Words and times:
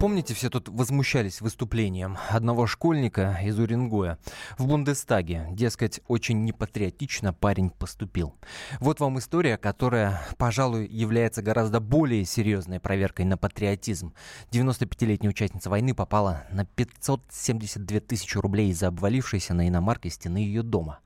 Помните, 0.00 0.32
все 0.32 0.48
тут 0.48 0.70
возмущались 0.70 1.42
выступлением 1.42 2.16
одного 2.30 2.66
школьника 2.66 3.38
из 3.44 3.58
Уренгоя 3.58 4.16
в 4.56 4.66
Бундестаге. 4.66 5.48
Дескать, 5.50 6.00
очень 6.08 6.46
непатриотично 6.46 7.34
парень 7.34 7.68
поступил. 7.68 8.34
Вот 8.80 8.98
вам 9.00 9.18
история, 9.18 9.58
которая, 9.58 10.22
пожалуй, 10.38 10.86
является 10.86 11.42
гораздо 11.42 11.80
более 11.80 12.24
серьезной 12.24 12.80
проверкой 12.80 13.26
на 13.26 13.36
патриотизм. 13.36 14.14
95-летняя 14.50 15.28
участница 15.28 15.68
войны 15.68 15.94
попала 15.94 16.44
на 16.50 16.64
572 16.64 18.00
тысячи 18.00 18.38
рублей 18.38 18.70
из-за 18.70 18.88
обвалившейся 18.88 19.52
на 19.52 19.68
иномарке 19.68 20.08
стены 20.08 20.38
ее 20.38 20.62
дома. 20.62 21.00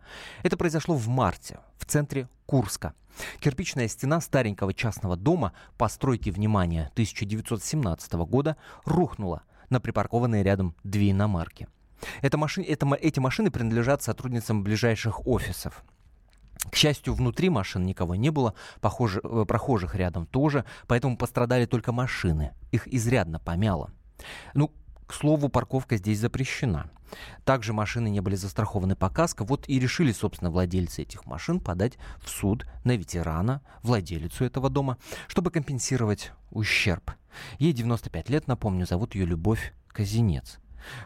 Это 0.44 0.56
произошло 0.56 0.94
в 0.94 1.08
марте 1.08 1.58
в 1.78 1.86
центре 1.86 2.28
Курска. 2.46 2.94
Кирпичная 3.40 3.88
стена 3.88 4.20
старенького 4.20 4.74
частного 4.74 5.16
дома 5.16 5.52
постройки, 5.78 6.30
внимания 6.30 6.90
1917 6.92 8.12
года 8.14 8.56
рухнула 8.84 9.42
на 9.70 9.80
припаркованные 9.80 10.42
рядом 10.42 10.74
две 10.84 11.10
иномарки. 11.10 11.68
Это 12.22 12.36
машин, 12.36 12.64
это, 12.66 12.86
эти 13.00 13.20
машины 13.20 13.50
принадлежат 13.50 14.02
сотрудницам 14.02 14.62
ближайших 14.62 15.26
офисов. 15.26 15.84
К 16.70 16.76
счастью, 16.76 17.14
внутри 17.14 17.50
машин 17.50 17.84
никого 17.84 18.14
не 18.14 18.30
было, 18.30 18.54
похоже, 18.80 19.20
э, 19.22 19.44
прохожих 19.46 19.94
рядом 19.94 20.26
тоже, 20.26 20.64
поэтому 20.86 21.16
пострадали 21.16 21.66
только 21.66 21.92
машины. 21.92 22.52
Их 22.72 22.88
изрядно 22.88 23.38
помяло. 23.38 23.90
Ну, 24.54 24.72
к 25.06 25.12
слову, 25.12 25.48
парковка 25.48 25.96
здесь 25.96 26.18
запрещена. 26.18 26.90
Также 27.44 27.72
машины 27.72 28.08
не 28.08 28.20
были 28.20 28.36
застрахованы 28.36 28.96
по 28.96 29.10
каско. 29.10 29.44
Вот 29.44 29.68
и 29.68 29.78
решили, 29.78 30.12
собственно, 30.12 30.50
владельцы 30.50 31.02
этих 31.02 31.26
машин 31.26 31.60
подать 31.60 31.98
в 32.20 32.28
суд 32.28 32.66
на 32.84 32.96
ветерана, 32.96 33.62
владелицу 33.82 34.44
этого 34.44 34.70
дома, 34.70 34.98
чтобы 35.28 35.50
компенсировать 35.50 36.32
ущерб. 36.50 37.12
Ей 37.58 37.72
95 37.72 38.28
лет, 38.30 38.46
напомню, 38.46 38.86
зовут 38.86 39.14
ее 39.14 39.26
Любовь 39.26 39.74
Казинец. 39.88 40.58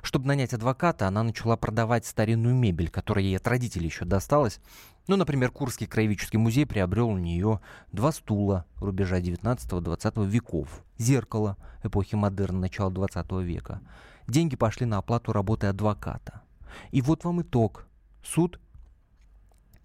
Чтобы 0.02 0.26
нанять 0.26 0.52
адвоката, 0.54 1.06
она 1.06 1.22
начала 1.22 1.56
продавать 1.56 2.06
старинную 2.06 2.54
мебель, 2.54 2.90
которая 2.90 3.24
ей 3.24 3.36
от 3.36 3.46
родителей 3.46 3.86
еще 3.86 4.04
досталась. 4.04 4.60
Ну, 5.06 5.16
например, 5.16 5.50
Курский 5.50 5.86
краеведческий 5.86 6.38
музей 6.38 6.66
приобрел 6.66 7.08
у 7.08 7.18
нее 7.18 7.60
два 7.92 8.12
стула 8.12 8.66
рубежа 8.76 9.20
19-20 9.20 10.26
веков, 10.26 10.84
зеркало 10.98 11.56
эпохи 11.82 12.14
модерна 12.14 12.60
начала 12.60 12.90
20 12.90 13.30
века. 13.42 13.80
Деньги 14.28 14.56
пошли 14.56 14.84
на 14.86 14.98
оплату 14.98 15.32
работы 15.32 15.66
адвоката. 15.66 16.42
И 16.90 17.00
вот 17.00 17.24
вам 17.24 17.42
итог. 17.42 17.86
Суд 18.22 18.60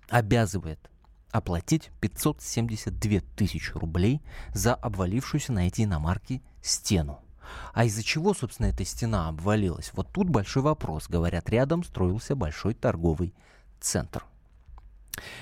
обязывает 0.10 0.92
оплатить 1.32 1.92
572 2.02 3.22
тысячи 3.36 3.72
рублей 3.72 4.22
за 4.54 4.76
обвалившуюся 4.76 5.54
на 5.54 5.68
эти 5.68 5.84
иномарки 5.84 6.44
стену. 6.62 7.20
А 7.74 7.86
из-за 7.86 8.04
чего, 8.04 8.34
собственно, 8.34 8.68
эта 8.68 8.84
стена 8.86 9.30
обвалилась? 9.30 9.92
Вот 9.94 10.12
тут 10.12 10.30
большой 10.30 10.62
вопрос. 10.62 11.08
Говорят, 11.08 11.50
рядом 11.50 11.84
строился 11.84 12.36
большой 12.36 12.74
торговый 12.74 13.34
центр. 13.80 14.26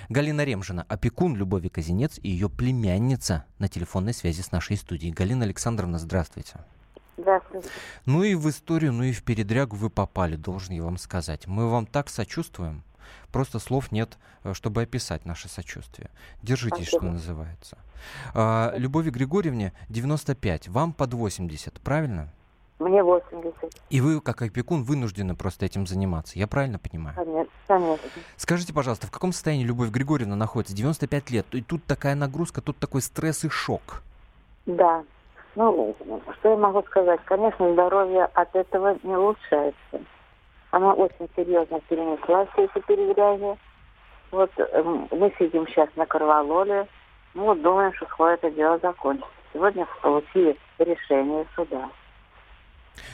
Галина 0.09 0.43
Ремжина, 0.43 0.85
опекун 0.87 1.35
Любови 1.35 1.69
Казинец 1.69 2.19
и 2.21 2.29
ее 2.29 2.49
племянница 2.49 3.45
на 3.57 3.67
телефонной 3.67 4.13
связи 4.13 4.41
с 4.41 4.51
нашей 4.51 4.77
студией. 4.77 5.13
Галина 5.13 5.45
Александровна, 5.45 5.97
здравствуйте. 5.97 6.59
Здравствуйте. 7.17 7.69
Ну 8.05 8.23
и 8.23 8.35
в 8.35 8.49
историю, 8.49 8.93
ну 8.93 9.03
и 9.03 9.11
в 9.11 9.23
передрягу 9.23 9.75
вы 9.75 9.89
попали, 9.89 10.35
должен 10.35 10.73
я 10.73 10.83
вам 10.83 10.97
сказать. 10.97 11.47
Мы 11.47 11.69
вам 11.69 11.85
так 11.85 12.09
сочувствуем. 12.09 12.83
Просто 13.31 13.59
слов 13.59 13.91
нет, 13.91 14.17
э, 14.43 14.53
чтобы 14.53 14.81
описать 14.81 15.25
наше 15.25 15.47
сочувствие. 15.47 16.09
Держитесь, 16.41 16.87
Спасибо. 16.87 17.01
что 17.01 17.11
называется. 17.11 17.77
А, 18.33 18.73
Любови 18.75 19.09
Григорьевне 19.09 19.73
95, 19.89 20.67
вам 20.69 20.93
под 20.93 21.13
80, 21.13 21.79
правильно? 21.81 22.29
Мне 22.79 23.03
80. 23.03 23.55
И 23.91 24.01
вы, 24.01 24.19
как 24.21 24.41
опекун, 24.41 24.83
вынуждены 24.83 25.35
просто 25.35 25.67
этим 25.67 25.85
заниматься. 25.85 26.39
Я 26.39 26.47
правильно 26.47 26.79
понимаю? 26.79 27.15
Конечно, 27.15 27.51
конечно. 27.67 28.09
Скажите, 28.37 28.73
пожалуйста, 28.73 29.05
в 29.05 29.11
каком 29.11 29.33
состоянии 29.33 29.63
Любовь 29.63 29.91
Григорьевна 29.91 30.35
находится? 30.35 30.75
95 30.75 31.29
лет. 31.29 31.45
И 31.51 31.61
тут 31.61 31.85
такая 31.85 32.15
нагрузка, 32.15 32.61
тут 32.61 32.77
такой 32.79 33.03
стресс 33.03 33.45
и 33.45 33.49
шок. 33.49 34.01
Да. 34.65 35.03
Ну, 35.55 35.95
что 36.39 36.49
я 36.49 36.57
могу 36.57 36.81
сказать? 36.83 37.19
Конечно, 37.25 37.73
здоровье 37.73 38.25
от 38.25 38.55
этого 38.55 38.97
не 39.03 39.15
улучшается. 39.15 40.01
Она 40.71 40.93
очень 40.93 41.29
серьезно 41.35 41.81
перенесла 41.81 42.45
все 42.47 42.65
эти 42.65 42.79
передряги. 42.85 43.57
Вот 44.31 44.51
эм, 44.57 45.09
мы 45.11 45.33
сидим 45.37 45.67
сейчас 45.67 45.89
на 45.97 46.05
Карвалоле. 46.05 46.87
Ну, 47.33 47.45
вот 47.45 47.61
думаем, 47.61 47.93
что 47.93 48.05
скоро 48.05 48.31
это 48.31 48.49
дело 48.51 48.79
закончится. 48.79 49.29
Сегодня 49.51 49.85
получили 50.01 50.57
решение 50.79 51.45
суда. 51.55 51.89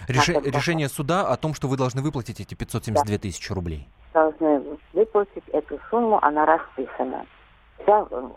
Реш... 0.08 0.30
Решение 0.30 0.90
суда 0.90 1.28
о 1.28 1.38
том, 1.38 1.56
что 1.56 1.68
вы 1.68 1.78
должны 1.78 2.04
выплатить 2.04 2.40
эти 2.40 2.54
572 2.54 3.04
да. 3.04 3.18
тысячи 3.20 3.52
рублей. 3.52 3.88
Должны 4.14 4.78
выплатить 4.94 5.48
эту 5.50 5.80
сумму, 5.90 6.20
она 6.22 6.46
расписана. 6.46 7.26
Вся, 7.82 8.06
э, 8.12 8.30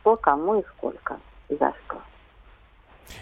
что, 0.00 0.16
кому 0.16 0.60
и 0.60 0.64
сколько, 0.76 1.18
и 1.50 1.56
за 1.56 1.72
что. 1.84 2.00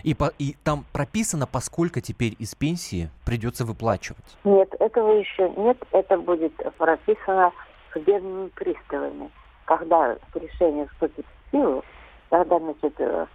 И, 0.03 0.15
по, 0.15 0.33
и 0.39 0.57
там 0.65 0.85
прописано, 0.93 1.47
поскольку 1.47 2.01
теперь 2.01 2.35
из 2.39 2.55
пенсии 2.55 3.11
придется 3.25 3.65
выплачивать? 3.65 4.37
Нет, 4.45 4.75
этого 4.81 5.13
еще 5.13 5.51
нет. 5.57 5.79
Это 5.93 6.19
будет 6.19 6.55
прописано 6.79 7.53
судебными 7.93 8.49
приставами. 8.49 9.31
Когда 9.65 10.17
решение 10.35 10.87
вступит 10.89 11.27
в 11.27 11.51
силу, 11.51 11.85
тогда, 12.31 12.59
значит, 12.59 12.95
э, 12.99 13.27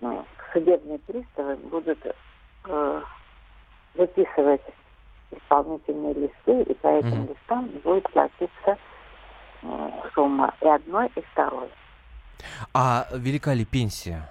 ну, 0.00 0.24
судебные 0.52 0.98
приставы 1.00 1.56
будут 1.56 1.98
э, 2.64 3.02
выписывать 3.94 4.62
исполнительные 5.30 6.14
листы, 6.14 6.62
и 6.62 6.74
по 6.74 6.88
этим 6.88 7.24
mm-hmm. 7.24 7.28
листам 7.28 7.66
будет 7.82 8.10
платиться 8.12 8.78
э, 9.62 9.90
сумма 10.14 10.54
и 10.60 10.68
одной, 10.68 11.10
и 11.16 11.20
второй. 11.32 11.68
А 12.74 13.06
велика 13.12 13.54
ли 13.54 13.64
пенсия? 13.64 14.28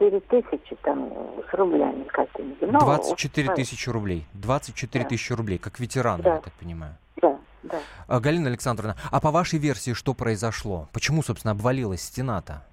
24 0.00 0.20
тысячи 0.20 0.76
там 0.82 1.12
с 1.50 1.54
рублями 1.54 2.04
какими-то. 2.04 2.66
24 2.66 3.48
ну, 3.48 3.54
тысячи 3.54 3.90
рублей. 3.90 4.26
24 4.34 5.04
да. 5.04 5.08
тысячи 5.08 5.32
рублей, 5.32 5.58
как 5.58 5.78
ветеран, 5.78 6.22
да. 6.22 6.34
я 6.36 6.40
так 6.40 6.52
понимаю. 6.54 6.94
Да, 7.20 7.38
да. 7.62 7.78
А, 8.08 8.20
Галина 8.20 8.48
Александровна, 8.48 8.96
а 9.10 9.20
по 9.20 9.30
вашей 9.30 9.58
версии 9.58 9.92
что 9.92 10.14
произошло? 10.14 10.88
Почему, 10.92 11.22
собственно, 11.22 11.52
обвалилась 11.52 12.02
стена-то? 12.02 12.64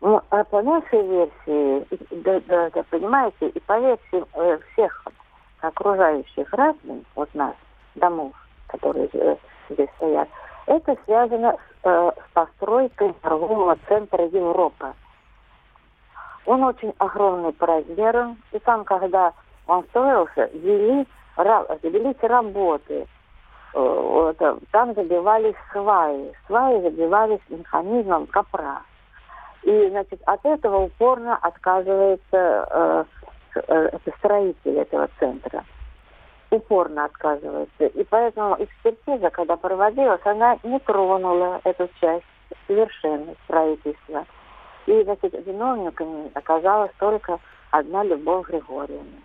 Ну, 0.00 0.20
а 0.30 0.44
по 0.44 0.62
нашей 0.62 1.06
версии, 1.06 1.86
да, 2.22 2.40
да, 2.46 2.70
да, 2.70 2.82
понимаете, 2.90 3.48
и 3.48 3.60
по 3.60 3.78
версии 3.78 4.24
э, 4.34 4.58
всех 4.72 5.04
окружающих 5.60 6.48
граждан, 6.50 7.04
вот 7.14 7.32
нас, 7.34 7.54
домов, 7.94 8.32
которые 8.68 9.08
э, 9.12 9.36
здесь 9.70 9.88
стоят, 9.96 10.28
это 10.66 10.96
связано 11.04 11.52
с, 11.52 11.86
э, 11.86 12.10
с 12.16 12.32
постройкой 12.32 13.12
торгового 13.14 13.78
центра 13.88 14.26
Европа. 14.26 14.94
Он 16.46 16.64
очень 16.64 16.92
огромный 16.98 17.52
по 17.52 17.66
размерам, 17.66 18.36
и 18.52 18.58
там, 18.58 18.84
когда 18.84 19.32
он 19.66 19.84
строился, 19.84 20.50
вели, 20.52 21.06
велись 21.82 22.22
работы. 22.22 23.06
Вот, 23.74 24.36
там 24.70 24.94
забивались 24.94 25.54
сваи. 25.72 26.32
Сваи 26.46 26.82
забивались 26.82 27.40
механизмом 27.48 28.26
капра. 28.26 28.82
И, 29.62 29.88
значит, 29.90 30.20
от 30.26 30.44
этого 30.44 30.84
упорно 30.84 31.36
отказывается 31.36 32.18
э, 32.32 33.04
э, 33.54 33.98
строитель 34.18 34.78
этого 34.78 35.08
центра. 35.18 35.64
Упорно 36.50 37.04
отказывается. 37.04 37.86
И 37.86 38.04
поэтому 38.04 38.56
экспертиза, 38.58 39.30
когда 39.30 39.56
проводилась, 39.56 40.20
она 40.24 40.58
не 40.64 40.78
тронула 40.80 41.60
эту 41.64 41.88
часть 42.00 42.26
совершенно 42.66 43.34
строительства. 43.44 44.26
И, 44.86 45.02
значит, 45.04 45.32
виновниками 45.46 46.30
оказалась 46.34 46.92
только 46.98 47.38
одна 47.70 48.02
Любовь 48.04 48.48
Григорьевна. 48.48 49.18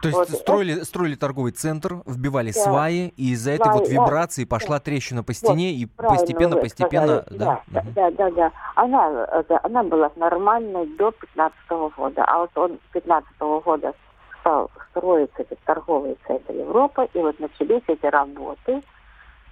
То 0.00 0.08
есть 0.08 0.18
вот. 0.18 0.28
строили, 0.30 0.80
строили 0.82 1.16
торговый 1.16 1.52
центр, 1.52 1.96
вбивали 2.06 2.52
да. 2.52 2.60
сваи, 2.60 3.12
и 3.16 3.32
из-за 3.32 3.52
этой 3.52 3.72
вот 3.72 3.88
вибрации 3.88 4.44
да. 4.44 4.48
пошла 4.48 4.80
трещина 4.80 5.22
по 5.22 5.34
стене, 5.34 5.72
вот, 5.72 5.80
и 5.80 5.86
постепенно, 6.16 6.56
постепенно... 6.56 7.24
Да, 7.30 7.60
да, 7.66 7.84
да, 7.94 8.10
да, 8.10 8.30
да. 8.30 8.52
Она, 8.74 9.44
она 9.62 9.82
была 9.82 10.10
нормальной 10.16 10.86
до 10.96 11.10
15 11.10 11.56
-го 11.68 11.92
года, 11.94 12.24
а 12.24 12.38
вот 12.38 12.50
он 12.56 12.78
15 12.92 13.28
-го 13.38 13.62
года 13.62 13.92
стал 14.40 14.70
строиться 14.90 15.42
этот 15.42 15.58
торговый 15.60 16.16
центр 16.26 16.52
Европы, 16.52 17.08
и 17.12 17.18
вот 17.18 17.38
начались 17.38 17.82
эти 17.86 18.06
работы 18.06 18.82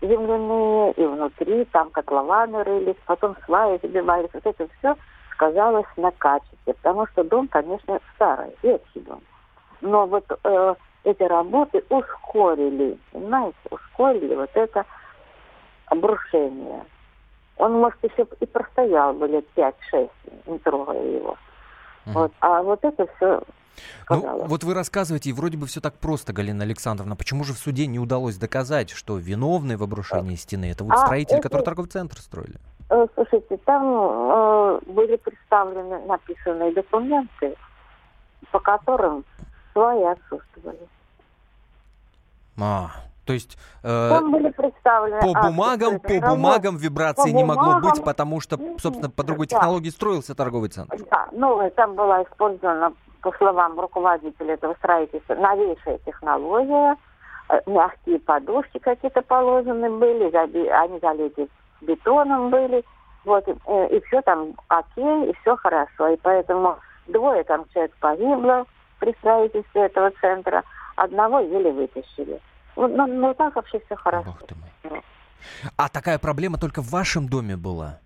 земляные, 0.01 0.93
и 0.93 1.05
внутри 1.05 1.65
там 1.67 1.91
котлованы 1.91 2.63
рылись, 2.63 2.97
потом 3.07 3.37
сваи 3.45 3.79
забивались, 3.83 4.31
вот 4.33 4.47
это 4.47 4.69
все 4.79 4.97
сказалось 5.35 5.87
на 5.97 6.11
качестве, 6.11 6.75
потому 6.75 7.07
что 7.09 7.25
дом, 7.25 7.49
конечно, 7.49 8.01
старый, 8.15 8.57
ветхий 8.63 9.01
дом. 9.01 9.21
Но 9.81 10.07
вот 10.07 10.25
э, 10.43 10.75
эти 11.05 11.23
работы 11.23 11.85
ускорили, 11.89 12.99
понимаете, 13.13 13.57
ускорили 13.71 14.35
вот 14.35 14.51
это 14.55 14.85
обрушение. 15.87 16.85
Он, 17.57 17.73
может, 17.75 17.99
еще 18.03 18.27
и 18.41 18.47
простоял 18.47 19.13
бы 19.13 19.29
лет 19.29 19.45
5-6, 19.57 20.11
не 20.47 20.59
трогая 20.59 21.03
его. 21.03 21.37
Угу. 22.07 22.13
Вот. 22.15 22.33
А 22.41 22.63
вот 22.63 22.85
это 22.85 23.07
все 23.17 23.43
Ну, 24.11 24.47
вот 24.47 24.65
вы 24.65 24.75
рассказываете, 24.75 25.31
и 25.31 25.33
вроде 25.33 25.57
бы 25.57 25.67
все 25.67 25.81
так 25.81 25.95
просто, 25.95 26.33
Галина 26.33 26.65
Александровна. 26.65 27.17
Почему 27.17 27.45
же 27.45 27.53
в 27.53 27.59
суде 27.59 27.87
не 27.87 27.99
удалось 27.99 28.37
доказать, 28.37 28.91
что 28.91 29.19
виновный 29.19 29.77
в 29.77 29.83
обрушении 29.83 30.37
стены 30.37 30.71
это 30.71 30.85
вот 30.85 30.95
а 30.95 30.99
строители, 30.99 31.39
это... 31.39 31.63
торговый 31.63 31.89
центр 31.89 32.19
строили? 32.19 32.59
Э, 32.91 33.07
слушайте, 33.15 33.57
там 33.65 33.83
э, 33.83 34.81
были 34.87 35.17
представлены 35.17 36.01
написанные 36.07 36.73
документы, 36.73 37.57
по 38.51 38.61
которым 38.61 39.25
свои 39.73 40.05
отсутствовали. 40.05 40.89
А, 42.61 42.91
то 43.25 43.33
есть 43.33 43.59
э, 43.83 44.21
были 44.21 44.51
представлены 44.51 45.21
по 45.21 45.49
бумагам, 45.49 45.99
по 45.99 46.21
бумагам 46.31 46.77
вибрации 46.77 47.33
по 47.33 47.35
не 47.35 47.45
могло 47.45 47.81
быть, 47.81 48.05
потому 48.05 48.41
что, 48.41 48.59
собственно, 48.79 49.11
по 49.11 49.23
другой 49.25 49.47
да. 49.47 49.57
технологии 49.57 49.89
строился 49.89 50.35
торговый 50.35 50.69
центр. 50.69 50.99
Да, 51.11 51.29
ну, 51.33 51.71
там 51.75 51.95
была 51.95 52.23
использована, 52.23 52.93
по 53.23 53.33
словам 53.33 53.81
руководителя 53.81 54.55
этого 54.55 54.75
строительства, 54.75 55.35
новейшая 55.35 55.99
технология, 56.05 56.97
э, 57.49 57.61
мягкие 57.67 58.21
подушки 58.21 58.79
какие-то 58.79 59.23
положены 59.23 59.89
были, 59.89 60.31
они 60.69 60.99
залиты 61.01 61.49
бетоном 61.85 62.51
были, 62.51 62.85
вот, 63.25 63.47
э, 63.49 63.89
и 63.97 64.01
все 64.07 64.23
там 64.23 64.55
окей, 64.69 65.31
и 65.31 65.35
все 65.41 65.57
хорошо. 65.57 66.09
И 66.09 66.17
поэтому 66.17 66.79
двое 67.07 67.45
там 67.45 67.65
человек 67.73 67.95
погибло 68.01 68.67
при 68.99 69.13
строительстве 69.19 69.83
этого 69.83 70.11
центра, 70.21 70.63
одного 70.97 71.41
еле 71.41 71.73
вытащили. 71.73 72.41
Ну, 72.77 72.89
ну, 72.89 73.07
ну 73.07 73.35
так 73.35 73.55
вообще 73.57 73.81
все 73.87 73.97
хорошо. 73.97 74.25
Бог 74.25 74.47
ты 74.47 74.55
мой. 74.55 75.03
А 75.77 75.89
такая 75.89 76.19
проблема 76.19 76.59
только 76.59 76.83
в 76.83 76.91
вашем 76.91 77.29
доме 77.29 77.57
была? 77.57 77.99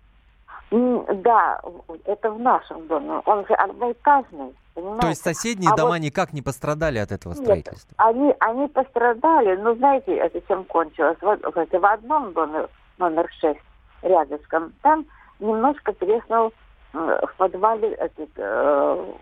Да, 0.71 1.59
это 2.05 2.31
в 2.31 2.39
нашем 2.39 2.87
доме. 2.87 3.21
Он 3.25 3.45
же 3.47 3.53
одноэтажный. 3.55 4.53
Понимаете? 4.75 5.01
То 5.01 5.07
есть 5.07 5.23
соседние 5.23 5.71
а 5.71 5.75
дома 5.75 5.89
вот... 5.91 5.99
никак 5.99 6.31
не 6.31 6.41
пострадали 6.41 6.99
от 6.99 7.11
этого 7.11 7.33
строительства? 7.33 7.89
Нет, 7.89 7.97
они, 7.97 8.35
они 8.39 8.67
пострадали, 8.67 9.55
но 9.55 9.73
знаете, 9.75 10.15
это 10.15 10.39
чем 10.47 10.63
кончилось? 10.65 11.17
Вот, 11.21 11.41
в 11.43 11.85
одном 11.85 12.33
доме, 12.33 12.67
номер 12.97 13.27
6, 13.41 13.59
рядышком, 14.01 14.73
там 14.81 15.05
немножко 15.39 15.93
треснул 15.93 16.53
в 16.93 17.31
подвале 17.37 17.91
этот, 17.93 18.29
э, 18.35 19.13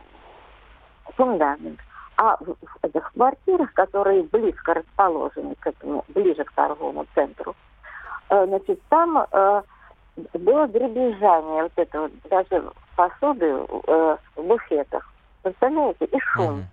фундамент. 1.15 1.79
А 2.15 2.37
в, 2.37 2.55
в 2.55 2.77
этих 2.81 3.11
квартирах, 3.13 3.73
которые 3.73 4.23
близко 4.23 4.73
расположены 4.73 5.55
к 5.59 5.67
этому, 5.67 6.03
ближе 6.07 6.43
к 6.43 6.51
торговому 6.53 7.05
центру, 7.13 7.55
э, 8.29 8.45
значит, 8.47 8.81
там 8.89 9.17
э, 9.31 9.61
было 10.33 10.67
дребезжание 10.67 11.63
вот 11.63 11.73
этого, 11.75 12.09
даже 12.29 12.71
посуды 12.95 13.45
э, 13.45 14.17
в 14.35 14.43
буфетах. 14.43 15.07
Представляете? 15.43 16.05
И 16.05 16.19
шум. 16.19 16.65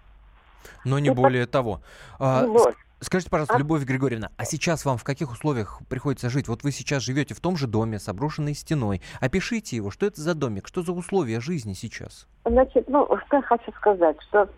Но 0.85 0.99
не 0.99 1.09
и 1.09 1.15
более 1.15 1.47
по... 1.47 1.53
того. 1.53 1.81
А, 2.19 2.47
вот. 2.47 2.75
Скажите, 3.05 3.31
пожалуйста, 3.31 3.55
а? 3.55 3.59
Любовь 3.59 3.85
Григорьевна, 3.85 4.31
а 4.37 4.45
сейчас 4.45 4.85
вам 4.85 4.97
в 4.97 5.05
каких 5.05 5.31
условиях 5.31 5.81
приходится 5.89 6.31
жить? 6.31 6.49
Вот 6.49 6.63
вы 6.65 6.73
сейчас 6.73 7.03
живете 7.03 7.35
в 7.35 7.41
том 7.41 7.57
же 7.57 7.67
доме 7.67 7.99
с 7.99 8.09
обрушенной 8.09 8.55
стеной. 8.55 9.03
Опишите 9.21 9.77
его. 9.77 9.91
Что 9.91 10.07
это 10.07 10.21
за 10.21 10.35
домик? 10.35 10.67
Что 10.67 10.83
за 10.83 10.93
условия 10.93 11.41
жизни 11.41 11.75
сейчас? 11.75 12.27
Значит, 12.45 12.89
ну, 12.89 13.07
что 13.27 13.37
я 13.37 13.43
хочу 13.43 13.73
сказать, 13.73 14.17
что 14.29 14.49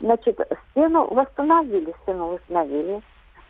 Значит, 0.00 0.40
стену 0.70 1.06
восстановили, 1.12 1.94
стену 2.02 2.28
восстановили, 2.28 3.02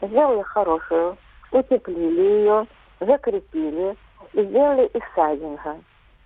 сделали 0.02 0.42
хорошую, 0.42 1.16
утеплили 1.52 2.20
ее, 2.20 2.66
закрепили 2.98 3.96
и 4.32 4.44
сделали 4.44 4.86
из 4.88 5.02
сайдинга. 5.14 5.76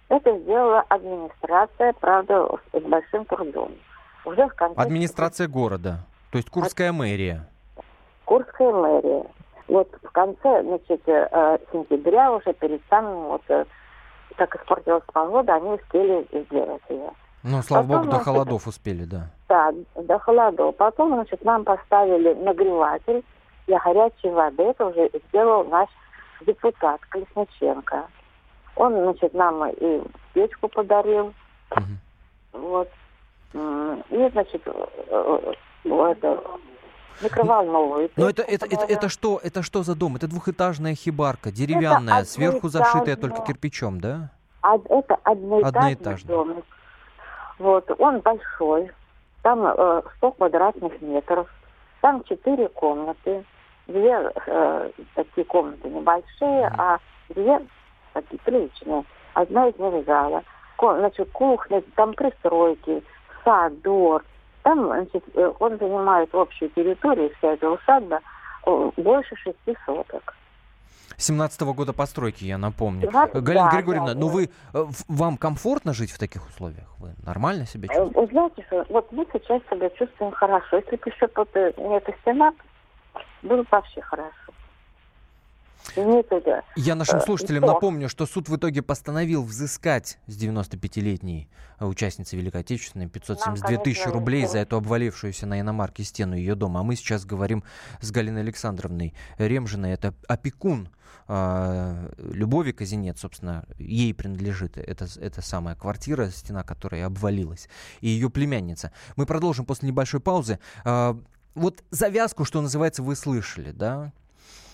Это 0.09 0.39
сделала 0.39 0.81
администрация, 0.89 1.93
правда, 1.95 2.49
с 2.73 2.83
большим 2.83 3.27
трудом. 3.27 3.73
Уже 4.25 4.47
в 4.49 4.55
конце... 4.55 4.81
Администрация 4.81 5.47
города, 5.47 6.07
то 6.31 6.39
есть 6.39 6.49
Курская 6.49 6.91
От... 6.91 6.97
мэрия. 6.97 7.49
Курская 8.25 8.73
мэрия. 8.73 9.25
Вот 9.69 9.89
в 10.03 10.11
конце, 10.11 10.63
значит, 10.63 11.01
э, 11.09 11.59
сентября, 11.73 12.33
уже 12.33 12.53
перед 12.55 12.83
самым, 12.91 13.29
вот, 13.29 13.43
э, 13.49 13.65
как 14.37 14.55
испортилась 14.57 15.05
погода, 15.13 15.55
они 15.55 15.71
успели 15.71 16.27
сделать 16.33 16.83
ее. 16.89 17.11
Ну, 17.43 17.63
слава 17.63 17.83
Потом, 17.83 17.97
богу, 17.97 18.05
до 18.05 18.11
значит, 18.11 18.25
холодов 18.25 18.67
успели, 18.67 19.05
да. 19.05 19.31
Да, 19.49 19.73
до 19.95 20.19
холодов. 20.19 20.77
Потом, 20.77 21.15
значит, 21.15 21.45
нам 21.45 21.65
поставили 21.65 22.35
нагреватель 22.35 23.23
для 23.67 23.79
горячей 23.79 24.31
воды. 24.31 24.63
Это 24.63 24.87
уже 24.87 25.11
сделал 25.29 25.65
наш 25.65 25.89
депутат 26.47 27.01
Колесниченко. 27.09 28.07
Он, 28.77 28.95
значит, 28.95 29.35
нам 29.35 29.67
и 29.71 30.03
печку 30.33 30.69
подарил. 30.69 31.33
Угу. 31.71 32.61
Вот. 32.61 32.91
И, 33.55 34.29
значит, 34.33 34.63
э, 34.67 34.87
э, 35.09 35.53
микроволновую. 37.23 38.11
Но 38.17 38.29
это, 38.29 38.43
это, 38.43 38.67
это, 38.67 38.85
это, 38.85 39.09
что, 39.09 39.41
это 39.43 39.63
что 39.63 39.83
за 39.83 39.95
дом? 39.95 40.17
Это 40.17 40.29
двухэтажная 40.29 40.95
хибарка, 40.95 41.51
деревянная, 41.51 42.25
сверху 42.25 42.69
зашитая 42.69 43.17
только 43.17 43.43
кирпичом, 43.43 44.01
да? 44.01 44.31
Это 44.63 45.17
одноэтажный, 45.25 45.69
одноэтажный. 45.69 46.29
дом. 46.29 46.63
Вот, 47.59 47.91
он 47.99 48.21
большой, 48.21 48.91
там 49.43 49.65
э, 49.65 50.03
100 50.17 50.33
квадратных 50.33 51.01
метров, 51.03 51.49
там 52.01 52.25
четыре 52.25 52.69
комнаты, 52.69 53.45
две 53.87 54.33
э, 54.47 54.91
такие 55.15 55.45
комнаты 55.45 55.89
небольшие, 55.89 56.73
а 56.77 56.99
две 57.29 57.61
такие 58.13 58.41
приличные. 58.45 59.05
Одна 59.35 59.69
из 59.69 59.79
них 59.79 60.05
зала. 60.07 60.43
Ко, 60.77 60.97
значит, 60.99 61.31
кухня, 61.33 61.83
там 61.95 62.15
пристройки, 62.15 63.03
сад, 63.45 63.81
двор. 63.83 64.25
Там, 64.65 64.87
значит, 64.87 65.23
э, 65.35 65.53
он 65.61 65.79
занимает 65.79 66.35
общую 66.35 66.71
территорию, 66.71 67.31
вся 67.37 67.53
эта 67.53 67.71
усадьба, 67.71 68.21
больше 68.97 69.37
шести 69.37 69.77
соток. 69.85 70.35
17 71.19 71.63
-го 71.63 71.75
года 71.75 71.93
постройки, 71.93 72.45
я 72.45 72.57
напомню. 72.57 73.11
20, 73.11 73.43
Галина 73.43 73.71
да, 73.71 73.77
Григорьевна, 73.77 74.15
да, 74.15 74.19
ну 74.19 74.29
вы, 74.29 74.49
э, 74.73 74.85
вам 75.09 75.37
комфортно 75.37 75.93
жить 75.93 76.11
в 76.11 76.19
таких 76.19 76.49
условиях? 76.49 76.89
Вы 76.99 77.11
нормально 77.27 77.67
себя 77.67 77.89
э, 77.91 77.95
чувствуете? 77.95 78.21
Вы 78.21 78.27
знаете, 78.27 78.65
что 78.67 78.87
вот 78.89 79.13
мы 79.13 79.27
сейчас 79.35 79.61
себя 79.71 79.91
чувствуем 79.91 80.33
хорошо. 80.33 80.79
Если 80.79 80.97
бы 80.97 81.11
еще 81.11 81.29
не 81.77 81.97
эта 81.99 82.13
стена, 82.23 82.53
было 83.43 83.59
бы 83.59 83.69
вообще 83.71 84.01
хорошо. 84.01 84.54
Я 86.77 86.95
нашим 86.95 87.21
слушателям 87.21 87.65
напомню, 87.65 88.09
что 88.09 88.27
суд 88.27 88.49
в 88.49 88.57
итоге 88.57 88.83
постановил 88.83 89.43
взыскать 89.43 90.19
с 90.27 90.37
95-летней 90.37 91.49
участницы 91.79 92.37
Великой 92.37 92.63
Отечественной 92.63 93.09
572 93.09 93.79
тысячи 93.79 94.09
рублей 94.09 94.47
за 94.47 94.59
эту 94.59 94.77
обвалившуюся 94.77 95.47
на 95.47 95.61
иномарке 95.61 96.03
стену 96.05 96.35
ее 96.35 96.55
дома. 96.55 96.81
А 96.81 96.83
мы 96.83 96.97
сейчас 96.97 97.25
говорим 97.25 97.65
с 98.01 98.11
Галиной 98.11 98.41
Александровной 98.43 99.15
Ремжиной. 99.39 99.93
Это 99.93 100.15
опекун 100.27 100.89
э, 101.29 102.13
Любови 102.19 102.73
Казинец, 102.73 103.21
собственно, 103.21 103.67
ей 103.79 104.15
принадлежит 104.15 104.79
эта, 104.79 105.07
эта 105.21 105.43
самая 105.43 105.77
квартира, 105.77 106.29
стена 106.31 106.63
которая 106.63 107.07
обвалилась, 107.07 107.69
и 108.01 108.09
ее 108.09 108.31
племянница. 108.31 108.93
Мы 109.17 109.27
продолжим 109.27 109.67
после 109.67 109.89
небольшой 109.89 110.21
паузы. 110.21 110.59
Э, 110.85 111.15
вот 111.55 111.85
завязку, 111.91 112.45
что 112.45 112.61
называется, 112.61 113.03
вы 113.03 113.15
слышали, 113.15 113.71
да? 113.71 114.13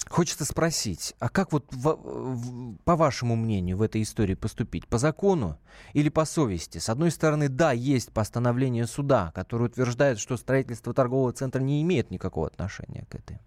Хочется 0.08 0.44
спросить, 0.44 1.14
а 1.20 1.28
как 1.28 1.52
вот 1.52 1.66
в, 1.70 1.96
в, 1.96 2.76
по 2.84 2.96
вашему 2.96 3.36
мнению 3.36 3.76
в 3.76 3.82
этой 3.82 4.02
истории 4.02 4.34
поступить? 4.34 4.88
По 4.88 4.98
закону 4.98 5.58
или 5.92 6.08
по 6.08 6.24
совести? 6.24 6.78
С 6.78 6.88
одной 6.88 7.10
стороны, 7.10 7.48
да, 7.48 7.72
есть 7.72 8.12
постановление 8.12 8.86
суда, 8.86 9.30
которое 9.34 9.66
утверждает, 9.66 10.18
что 10.18 10.36
строительство 10.36 10.92
торгового 10.94 11.32
центра 11.32 11.60
не 11.60 11.82
имеет 11.82 12.10
никакого 12.10 12.48
отношения 12.48 13.06
к 13.08 13.14
этой 13.14 13.40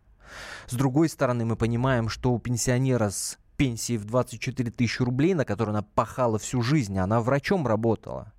с 0.67 0.73
другой 0.73 1.09
стороны, 1.09 1.45
мы 1.45 1.55
понимаем, 1.55 2.09
что 2.09 2.33
у 2.33 2.39
пенсионера 2.39 3.09
с 3.09 3.37
пенсией 3.57 3.97
в 3.97 4.05
24 4.05 4.71
тысячи 4.71 5.01
рублей, 5.01 5.33
на 5.33 5.45
которую 5.45 5.75
она 5.75 5.83
пахала 5.83 6.39
всю 6.39 6.61
жизнь, 6.61 6.97
она 6.97 7.21
врачом 7.21 7.67
работала. 7.67 8.32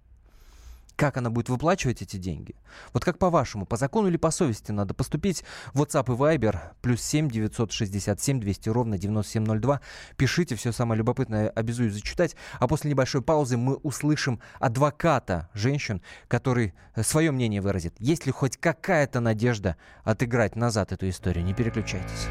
Как 0.96 1.16
она 1.16 1.30
будет 1.30 1.48
выплачивать 1.48 2.02
эти 2.02 2.16
деньги? 2.16 2.54
Вот 2.92 3.04
как 3.04 3.18
по-вашему, 3.18 3.66
по 3.66 3.76
закону 3.76 4.08
или 4.08 4.16
по 4.16 4.30
совести 4.30 4.70
надо 4.70 4.94
поступить? 4.94 5.44
WhatsApp 5.74 6.12
и 6.12 6.16
Viber, 6.16 6.58
плюс 6.82 7.02
7 7.02 7.28
967 7.28 8.40
200 8.40 8.68
ровно 8.68 8.96
9702. 8.96 9.80
Пишите, 10.16 10.54
все 10.54 10.70
самое 10.70 10.98
любопытное 10.98 11.48
обязуюсь 11.48 11.94
зачитать. 11.94 12.36
А 12.60 12.68
после 12.68 12.90
небольшой 12.90 13.22
паузы 13.22 13.56
мы 13.56 13.74
услышим 13.76 14.40
адвоката 14.60 15.48
женщин, 15.52 16.00
который 16.28 16.74
э, 16.94 17.02
свое 17.02 17.32
мнение 17.32 17.60
выразит. 17.60 17.94
Есть 17.98 18.26
ли 18.26 18.32
хоть 18.32 18.56
какая-то 18.56 19.18
надежда 19.20 19.76
отыграть 20.04 20.54
назад 20.54 20.92
эту 20.92 21.08
историю? 21.08 21.44
Не 21.44 21.54
переключайтесь. 21.54 22.28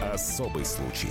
Особый 0.00 0.64
случай. 0.64 1.10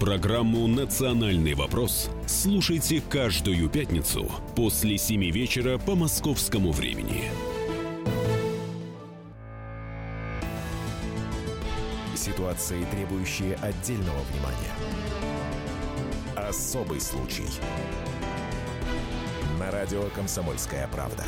Программу 0.00 0.66
«Национальный 0.66 1.54
вопрос» 1.54 2.10
слушайте 2.26 3.00
каждую 3.08 3.70
пятницу 3.70 4.30
после 4.54 4.98
7 4.98 5.30
вечера 5.30 5.78
по 5.78 5.94
московскому 5.94 6.70
времени. 6.70 7.30
Ситуации, 12.14 12.84
требующие 12.90 13.54
отдельного 13.54 14.20
внимания. 14.30 14.74
Особый 16.36 17.00
случай. 17.00 17.46
На 19.58 19.70
радио 19.70 20.02
«Комсомольская 20.14 20.86
правда». 20.88 21.24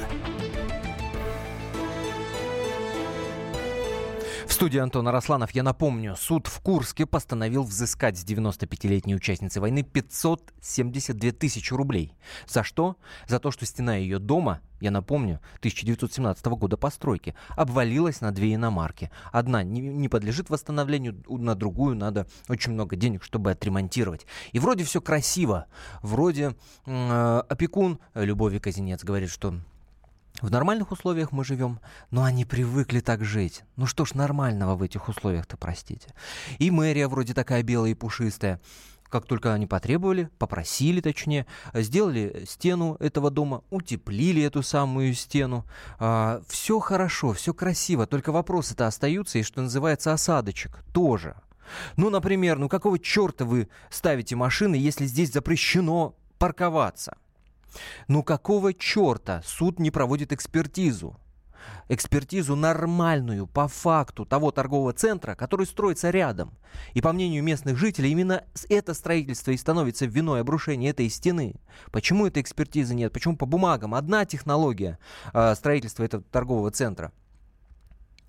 Студии 4.59 4.81
Антона 4.81 5.12
Росланов. 5.12 5.53
Я 5.53 5.62
напомню, 5.62 6.17
суд 6.17 6.49
в 6.49 6.61
Курске 6.61 7.07
постановил 7.07 7.62
взыскать 7.62 8.19
с 8.19 8.25
95-летней 8.25 9.15
участницы 9.15 9.61
войны 9.61 9.85
572 9.85 11.31
тысячи 11.31 11.73
рублей. 11.73 12.17
За 12.49 12.65
что? 12.65 12.97
За 13.29 13.38
то, 13.38 13.53
что 13.53 13.67
стена 13.67 13.95
ее 13.95 14.19
дома, 14.19 14.61
я 14.81 14.91
напомню, 14.91 15.38
1917 15.59 16.45
года 16.47 16.77
постройки, 16.77 17.37
обвалилась 17.50 18.21
на 18.21 18.33
две 18.33 18.53
иномарки. 18.57 19.12
Одна 19.31 19.62
не, 19.62 19.81
не 19.81 20.09
подлежит 20.09 20.50
восстановлению, 20.50 21.23
на 21.29 21.55
другую 21.55 21.95
надо 21.95 22.27
очень 22.49 22.73
много 22.73 22.97
денег, 22.97 23.23
чтобы 23.23 23.53
отремонтировать. 23.53 24.27
И 24.50 24.59
вроде 24.59 24.83
все 24.83 25.00
красиво. 25.00 25.67
Вроде 26.03 26.57
э, 26.85 27.43
опекун 27.49 28.00
Любови 28.12 28.59
Казинец 28.59 29.05
говорит, 29.05 29.31
что 29.31 29.55
в 30.40 30.50
нормальных 30.50 30.92
условиях 30.92 31.33
мы 31.33 31.45
живем, 31.45 31.80
но 32.11 32.25
они 32.25 32.45
привыкли 32.45 33.00
так 33.00 33.25
жить. 33.25 33.64
Ну 33.76 33.87
что 33.87 34.04
ж 34.04 34.14
нормального 34.14 34.76
в 34.76 34.83
этих 34.83 35.09
условиях-то, 35.09 35.57
простите. 35.57 36.14
И 36.59 36.71
мэрия 36.71 37.09
вроде 37.09 37.35
такая 37.35 37.62
белая 37.62 37.90
и 37.90 37.95
пушистая. 37.95 38.61
Как 39.09 39.25
только 39.25 39.54
они 39.54 39.66
потребовали, 39.66 40.28
попросили 40.38 41.00
точнее, 41.00 41.47
сделали 41.73 42.45
стену 42.47 42.97
этого 43.00 43.30
дома, 43.30 43.64
утеплили 43.71 44.42
эту 44.42 44.62
самую 44.62 45.14
стену. 45.14 45.64
А, 45.99 46.42
все 46.47 46.78
хорошо, 46.78 47.33
все 47.33 47.54
красиво, 47.54 48.07
только 48.07 48.33
вопросы-то 48.33 48.87
остаются, 48.87 49.38
и 49.38 49.42
что 49.42 49.62
называется 49.62 50.12
осадочек 50.12 50.85
тоже. 50.92 51.37
Ну, 51.97 52.11
например, 52.11 52.59
ну 52.59 52.68
какого 52.68 52.99
черта 52.99 53.45
вы 53.45 53.68
ставите 53.90 54.37
машины, 54.37 54.75
если 54.75 55.07
здесь 55.07 55.33
запрещено 55.33 56.14
парковаться? 56.38 57.16
Ну 58.09 58.23
какого 58.23 58.75
черта 58.75 59.43
суд 59.45 59.79
не 59.79 59.91
проводит 59.91 60.33
экспертизу? 60.33 61.19
экспертизу 61.89 62.57
нормальную 62.57 63.47
по 63.47 63.69
факту 63.69 64.25
того 64.25 64.51
торгового 64.51 64.93
центра, 64.93 65.35
который 65.35 65.67
строится 65.67 66.11
рядом. 66.11 66.53
И 66.95 67.01
по 67.01 67.13
мнению 67.13 67.43
местных 67.43 67.77
жителей, 67.77 68.11
именно 68.11 68.45
это 68.69 68.95
строительство 68.95 69.51
и 69.51 69.57
становится 69.57 70.07
виной 70.07 70.41
обрушения 70.41 70.91
этой 70.91 71.09
стены. 71.09 71.55
Почему 71.91 72.27
этой 72.27 72.43
экспертизы 72.43 72.95
нет? 72.95 73.13
Почему 73.13 73.37
по 73.37 73.47
бумагам 73.47 73.95
одна 73.95 74.25
технология 74.25 74.99
э, 75.33 75.55
строительства 75.55 76.05
этого 76.05 76.23
торгового 76.23 76.71
центра? 76.71 77.13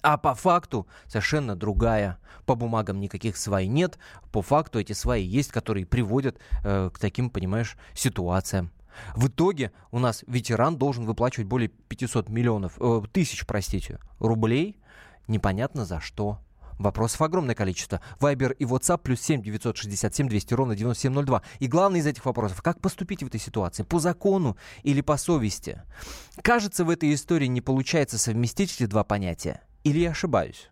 А 0.01 0.17
по 0.17 0.34
факту 0.34 0.88
совершенно 1.08 1.58
другая. 1.58 2.19
По 2.46 2.55
бумагам 2.55 3.01
никаких 3.01 3.36
свай 3.36 3.67
нет, 3.67 4.00
по 4.31 4.41
факту 4.41 4.79
эти 4.79 4.93
сваи 4.93 5.22
есть, 5.22 5.51
которые 5.51 5.86
приводят 5.86 6.39
э, 6.63 6.89
к 6.91 6.98
таким, 6.98 7.29
понимаешь, 7.29 7.77
ситуациям. 7.93 8.72
В 9.15 9.27
итоге 9.27 9.72
у 9.91 10.00
нас 10.00 10.24
ветеран 10.27 10.77
должен 10.77 11.05
выплачивать 11.05 11.48
более 11.48 11.69
500 11.69 12.29
миллионов, 12.29 12.74
э, 12.79 13.01
тысяч, 13.12 13.46
простите, 13.46 14.00
рублей. 14.19 14.79
Непонятно 15.27 15.86
за 15.86 16.00
что. 16.00 16.39
Вопросов 16.79 17.22
огромное 17.22 17.55
количество. 17.55 18.00
Вайбер 18.22 18.53
и 18.53 18.63
WhatsApp 18.63 19.01
плюс 19.03 19.19
7 19.19 19.43
967 19.43 20.29
200 20.29 20.53
ровно 20.53 20.75
9702. 20.75 21.41
И 21.60 21.67
главный 21.67 22.00
из 22.00 22.08
этих 22.08 22.25
вопросов, 22.25 22.62
как 22.62 22.79
поступить 22.79 23.22
в 23.22 23.27
этой 23.27 23.39
ситуации? 23.39 23.84
По 23.84 24.00
закону 24.00 24.58
или 24.84 25.01
по 25.01 25.17
совести? 25.17 25.84
Кажется, 26.41 26.86
в 26.86 26.89
этой 26.89 27.13
истории 27.13 27.48
не 27.48 27.60
получается 27.60 28.17
совместить 28.17 28.74
эти 28.74 28.86
два 28.86 29.03
понятия. 29.03 29.62
Или 29.84 30.00
я 30.00 30.12
ошибаюсь? 30.12 30.69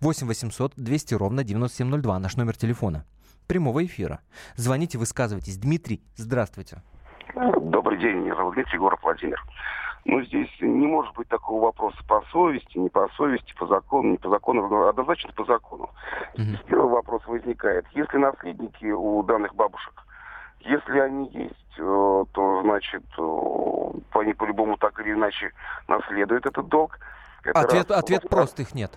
8 0.00 0.26
800 0.28 0.74
200 0.76 1.14
ровно 1.14 1.42
9702, 1.42 2.18
наш 2.20 2.36
номер 2.36 2.56
телефона. 2.56 3.04
Прямого 3.48 3.84
эфира. 3.84 4.20
Звоните, 4.54 4.98
высказывайтесь. 4.98 5.56
Дмитрий, 5.56 6.04
здравствуйте. 6.16 6.82
Добрый 7.34 7.98
день, 7.98 8.18
меня 8.18 8.34
зовут 8.34 8.54
Дмитрий 8.54 8.74
Егоров 8.74 9.00
Владимир. 9.02 9.42
Ну, 10.04 10.22
здесь 10.22 10.48
не 10.60 10.86
может 10.86 11.14
быть 11.14 11.28
такого 11.28 11.66
вопроса 11.66 11.98
по 12.08 12.22
совести, 12.32 12.78
не 12.78 12.88
по 12.88 13.08
совести, 13.16 13.54
по 13.58 13.66
закону, 13.66 14.12
не 14.12 14.16
по 14.16 14.30
закону, 14.30 14.88
однозначно 14.88 15.32
по 15.32 15.44
закону. 15.44 15.90
Mm-hmm. 16.36 16.64
Первый 16.66 16.90
вопрос 16.90 17.22
возникает. 17.26 17.86
Если 17.92 18.16
наследники 18.16 18.86
у 18.86 19.22
данных 19.22 19.54
бабушек, 19.54 19.92
если 20.60 20.98
они 20.98 21.28
есть, 21.28 21.78
э, 21.78 22.24
то, 22.32 22.62
значит, 22.62 23.04
э, 23.18 23.90
они 24.12 24.32
по-любому 24.32 24.76
так 24.78 24.98
или 25.00 25.12
иначе 25.12 25.52
наследуют 25.86 26.46
этот 26.46 26.66
долг. 26.68 26.98
Это 27.44 27.60
ответ, 27.60 27.90
раз. 27.90 28.00
ответ 28.00 28.28
прост, 28.28 28.58
их 28.60 28.74
нет. 28.74 28.92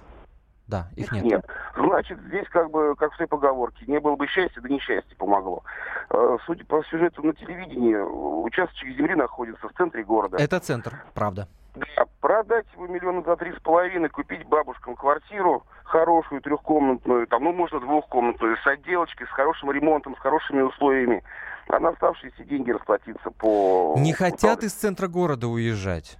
Да, 0.68 0.88
их 0.96 1.12
нет. 1.12 1.24
Нет. 1.24 1.46
Значит, 1.76 2.20
здесь 2.28 2.48
как 2.50 2.72
бы, 2.72 2.96
как 2.96 3.14
в 3.14 3.18
той 3.18 3.28
поговорке, 3.28 3.84
не 3.88 4.00
было 4.00 4.16
бы 4.16 4.28
счастья, 4.28 4.62
да 4.62 4.70
несчастье 4.70 5.16
помогло. 5.18 5.64
Э, 6.10 6.38
судя 6.46 6.66
по 6.66 6.84
сюжету 6.86 7.22
на 7.24 7.34
телевидении, 7.34 7.96
участок 7.96 8.88
земли 8.88 9.16
находится 9.16 9.68
в 9.68 9.74
центре 9.74 10.04
города. 10.04 10.38
Это 10.38 10.60
центр, 10.60 11.04
правда. 11.14 11.48
Да, 11.76 12.06
продать 12.22 12.66
его 12.76 12.88
миллиона 12.88 13.24
за 13.24 13.36
три 13.36 13.52
с 13.52 13.60
половиной, 13.60 14.10
купить 14.10 14.46
бабушкам 14.46 14.96
квартиру 14.96 15.64
хорошую, 15.94 16.42
трехкомнатную, 16.42 17.28
там, 17.28 17.44
ну, 17.44 17.54
можно 17.54 17.80
двухкомнатную, 17.80 18.58
с 18.58 18.66
отделочкой, 18.66 19.28
с 19.28 19.30
хорошим 19.30 19.72
ремонтом, 19.72 20.16
с 20.16 20.20
хорошими 20.20 20.62
условиями. 20.62 21.24
А 21.68 21.80
на 21.80 21.90
оставшиеся 21.90 22.44
деньги 22.44 22.72
расплатиться 22.72 23.30
по... 23.32 23.96
Не 23.98 24.12
хотят 24.12 24.64
из 24.64 24.74
центра 24.74 25.08
города 25.08 25.48
уезжать? 25.48 26.18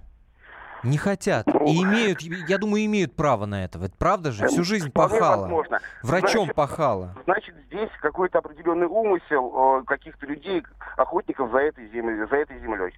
Не 0.84 0.98
хотят. 0.98 1.46
И 1.48 1.82
имеют, 1.82 2.20
я 2.20 2.58
думаю, 2.58 2.84
имеют 2.84 3.16
право 3.16 3.46
на 3.46 3.64
это. 3.64 3.78
Это 3.78 3.96
правда 3.96 4.32
же? 4.32 4.46
Всю 4.48 4.64
жизнь 4.64 4.92
пахала. 4.92 5.42
Возможно. 5.42 5.80
Врачом 6.02 6.44
значит, 6.44 6.54
пахала. 6.54 7.14
Значит, 7.24 7.54
здесь 7.66 7.90
какой-то 8.00 8.38
определенный 8.38 8.86
умысел 8.86 9.80
э, 9.80 9.84
каких-то 9.84 10.26
людей, 10.26 10.62
охотников 10.96 11.50
за 11.50 11.58
этой, 11.58 11.88
землей, 11.88 12.26
за 12.28 12.36
этой 12.36 12.58
землей. 12.60 12.94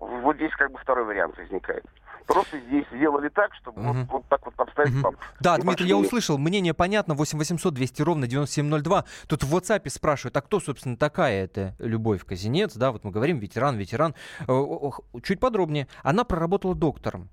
Вот 0.00 0.36
здесь 0.36 0.52
как 0.56 0.72
бы 0.72 0.78
второй 0.78 1.04
вариант 1.04 1.36
возникает. 1.38 1.84
Просто 2.26 2.58
здесь 2.60 2.84
сделали 2.92 3.28
так, 3.28 3.54
чтобы 3.54 3.80
угу. 3.82 3.92
вот, 3.92 4.08
вот 4.08 4.28
так 4.28 4.44
вот 4.44 4.54
обставить 4.56 4.94
угу. 5.04 5.16
Да, 5.40 5.58
Дмитрий, 5.58 5.88
я 5.88 5.96
услышал, 5.96 6.38
мнение 6.38 6.74
понятно, 6.74 7.14
8 7.14 7.38
800 7.38 7.74
200 7.74 8.02
ровно 8.02 8.26
9702. 8.26 9.04
Тут 9.26 9.44
в 9.44 9.54
WhatsApp 9.54 9.88
спрашивают, 9.88 10.36
а 10.36 10.40
кто, 10.40 10.60
собственно, 10.60 10.96
такая 10.96 11.44
эта 11.44 11.74
Любовь 11.78 12.24
Казинец, 12.24 12.74
да, 12.74 12.92
вот 12.92 13.04
мы 13.04 13.10
говорим, 13.10 13.38
ветеран, 13.38 13.76
ветеран. 13.76 14.14
Э, 14.46 14.62
чуть 15.22 15.40
подробнее. 15.40 15.88
Она 16.02 16.24
проработала 16.24 16.74
доктором. 16.74 17.28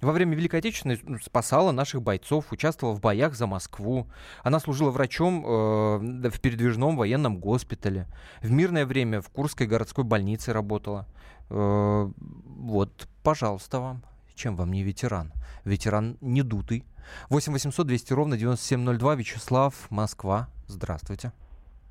Во 0.00 0.12
время 0.12 0.36
Великой 0.36 0.60
Отечественной 0.60 1.00
ну, 1.02 1.18
спасала 1.18 1.72
наших 1.72 2.02
бойцов, 2.02 2.52
участвовала 2.52 2.94
в 2.94 3.00
боях 3.00 3.34
за 3.34 3.48
Москву. 3.48 4.06
Она 4.44 4.60
служила 4.60 4.90
врачом 4.90 5.44
э, 5.44 6.28
в 6.30 6.40
передвижном 6.40 6.96
военном 6.96 7.38
госпитале. 7.38 8.06
В 8.40 8.50
мирное 8.50 8.86
время 8.86 9.20
в 9.20 9.28
Курской 9.28 9.66
городской 9.66 10.04
больнице 10.04 10.52
работала. 10.52 11.06
Э, 11.50 12.08
вот, 12.16 13.08
пожалуйста 13.24 13.80
вам 13.80 14.02
чем 14.38 14.56
вам 14.56 14.72
не 14.72 14.82
ветеран? 14.82 15.32
Ветеран 15.64 16.16
не 16.20 16.42
дутый. 16.42 16.84
8 17.30 17.52
800 17.52 17.86
200 17.86 18.12
ровно 18.12 18.36
9702. 18.36 19.14
Вячеслав, 19.16 19.74
Москва. 19.90 20.48
Здравствуйте. 20.66 21.32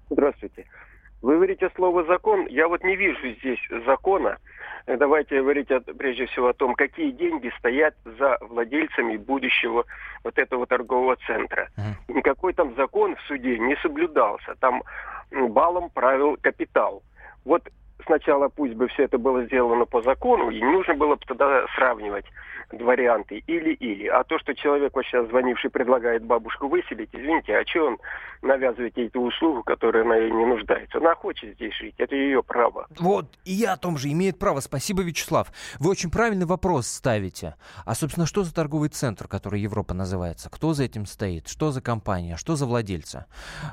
Здравствуйте. 0.09 0.65
Вы 1.21 1.35
говорите 1.35 1.69
слово 1.75 2.05
«закон». 2.05 2.45
Я 2.47 2.67
вот 2.67 2.83
не 2.83 2.95
вижу 2.95 3.19
здесь 3.39 3.59
закона. 3.85 4.37
Давайте 4.85 5.41
говорить 5.41 5.69
о, 5.71 5.81
прежде 5.81 6.27
всего 6.27 6.49
о 6.49 6.53
том, 6.53 6.75
какие 6.75 7.11
деньги 7.11 7.51
стоят 7.57 7.95
за 8.05 8.37
владельцами 8.41 9.17
будущего 9.17 9.85
вот 10.23 10.37
этого 10.37 10.65
торгового 10.65 11.17
центра. 11.27 11.69
Никакой 12.07 12.53
там 12.53 12.75
закон 12.75 13.15
в 13.15 13.21
суде 13.27 13.59
не 13.59 13.75
соблюдался. 13.81 14.55
Там 14.59 14.83
балом 15.31 15.89
правил 15.89 16.37
капитал. 16.39 17.03
Вот 17.43 17.67
сначала 18.05 18.49
пусть 18.49 18.73
бы 18.73 18.87
все 18.87 19.03
это 19.03 19.17
было 19.17 19.43
сделано 19.45 19.85
по 19.85 20.01
закону, 20.01 20.49
и 20.49 20.61
не 20.61 20.71
нужно 20.71 20.95
было 20.95 21.15
бы 21.15 21.21
тогда 21.25 21.65
сравнивать 21.75 22.25
варианты 22.71 23.43
или-или. 23.47 24.07
А 24.07 24.23
то, 24.23 24.37
что 24.39 24.53
человек 24.53 24.93
вот 24.93 25.05
сейчас 25.05 25.27
звонивший 25.29 25.69
предлагает 25.69 26.23
бабушку 26.23 26.67
выселить, 26.67 27.09
извините, 27.13 27.57
а 27.57 27.65
что 27.65 27.87
он 27.87 27.97
навязывает 28.41 28.97
ей 28.97 29.07
эту 29.07 29.21
услугу, 29.21 29.63
которая 29.63 30.03
она 30.03 30.15
ей 30.17 30.31
не 30.31 30.45
нуждается? 30.45 30.97
Она 30.97 31.15
хочет 31.15 31.55
здесь 31.55 31.73
жить, 31.75 31.95
это 31.97 32.15
ее 32.15 32.43
право. 32.43 32.87
Вот, 32.99 33.25
и 33.45 33.53
я 33.53 33.73
о 33.73 33.77
том 33.77 33.97
же, 33.97 34.11
имеет 34.11 34.37
право. 34.37 34.59
Спасибо, 34.59 35.01
Вячеслав. 35.01 35.51
Вы 35.79 35.91
очень 35.91 36.11
правильный 36.11 36.45
вопрос 36.45 36.87
ставите. 36.87 37.55
А, 37.85 37.95
собственно, 37.95 38.25
что 38.25 38.43
за 38.43 38.53
торговый 38.53 38.89
центр, 38.89 39.27
который 39.27 39.61
Европа 39.61 39.93
называется? 39.93 40.49
Кто 40.49 40.73
за 40.73 40.83
этим 40.83 41.05
стоит? 41.05 41.47
Что 41.47 41.71
за 41.71 41.81
компания? 41.81 42.35
Что 42.35 42.55
за 42.55 42.65
владельца? 42.65 43.27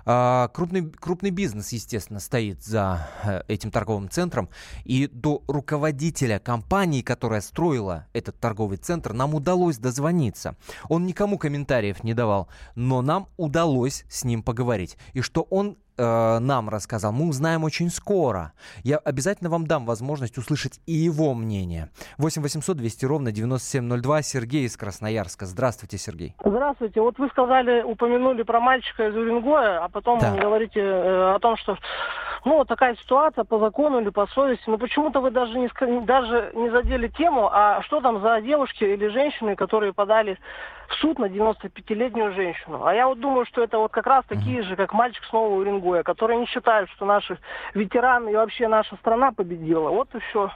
А, 0.06 0.48
крупный, 0.48 0.90
крупный 0.90 1.30
бизнес, 1.30 1.72
естественно, 1.72 2.20
стоит 2.20 2.62
за 2.62 3.08
э, 3.24 3.42
этим 3.48 3.70
торговым 3.70 4.08
центром. 4.14 4.48
И 4.84 5.08
до 5.08 5.42
руководителя 5.48 6.38
компании, 6.38 7.02
которая 7.02 7.40
строила 7.40 8.06
этот 8.12 8.38
торговый 8.38 8.78
центр, 8.78 9.12
нам 9.12 9.34
удалось 9.34 9.78
дозвониться. 9.78 10.56
Он 10.88 11.06
никому 11.06 11.36
комментариев 11.36 12.04
не 12.04 12.14
давал, 12.14 12.48
но 12.76 13.02
нам 13.02 13.26
удалось 13.36 14.04
с 14.08 14.24
ним 14.24 14.42
поговорить. 14.42 14.96
И 15.12 15.20
что 15.20 15.42
он 15.50 15.76
э, 15.96 16.38
нам 16.38 16.68
рассказал, 16.68 17.12
мы 17.12 17.28
узнаем 17.28 17.64
очень 17.64 17.90
скоро. 17.90 18.52
Я 18.82 18.98
обязательно 18.98 19.50
вам 19.50 19.66
дам 19.66 19.84
возможность 19.84 20.38
услышать 20.38 20.80
и 20.86 20.92
его 20.92 21.34
мнение. 21.34 21.90
8 22.18 22.42
800 22.42 22.76
200 22.76 23.04
ровно 23.04 23.32
9702. 23.32 24.22
Сергей 24.22 24.66
из 24.66 24.76
Красноярска. 24.76 25.46
Здравствуйте, 25.46 25.98
Сергей. 25.98 26.34
Здравствуйте. 26.44 27.00
Вот 27.00 27.18
вы 27.18 27.28
сказали, 27.28 27.82
упомянули 27.82 28.42
про 28.42 28.60
мальчика 28.60 29.08
из 29.08 29.14
Уренгоя, 29.14 29.84
а 29.84 29.88
потом 29.88 30.18
да. 30.18 30.36
говорите 30.36 30.80
э, 30.80 31.34
о 31.34 31.38
том, 31.40 31.56
что 31.56 31.76
ну, 32.44 32.58
вот 32.58 32.68
такая 32.68 32.94
ситуация 32.96 33.44
по 33.44 33.58
закону 33.58 34.00
или 34.00 34.10
по 34.10 34.26
совести. 34.26 34.64
Но 34.68 34.76
почему-то 34.76 35.20
вы 35.20 35.30
даже 35.30 35.58
не, 35.58 35.68
даже 36.04 36.52
не 36.54 36.70
задели 36.70 37.08
тему, 37.08 37.48
а 37.50 37.82
что 37.82 38.00
там 38.00 38.20
за 38.20 38.40
девушки 38.42 38.84
или 38.84 39.08
женщины, 39.08 39.56
которые 39.56 39.92
подали 39.94 40.38
в 40.88 40.94
суд 40.96 41.18
на 41.18 41.26
95-летнюю 41.26 42.34
женщину. 42.34 42.84
А 42.84 42.94
я 42.94 43.08
вот 43.08 43.18
думаю, 43.18 43.46
что 43.46 43.62
это 43.62 43.78
вот 43.78 43.92
как 43.92 44.06
раз 44.06 44.24
такие 44.28 44.62
же, 44.62 44.76
как 44.76 44.92
мальчик 44.92 45.24
с 45.24 45.32
Нового 45.32 45.60
Уренгоя, 45.60 46.02
которые 46.02 46.38
не 46.38 46.46
считают, 46.46 46.90
что 46.90 47.06
наши 47.06 47.38
ветераны 47.72 48.30
и 48.30 48.36
вообще 48.36 48.68
наша 48.68 48.96
страна 48.96 49.32
победила. 49.32 49.88
Вот 49.88 50.14
и 50.14 50.18
все. 50.18 50.50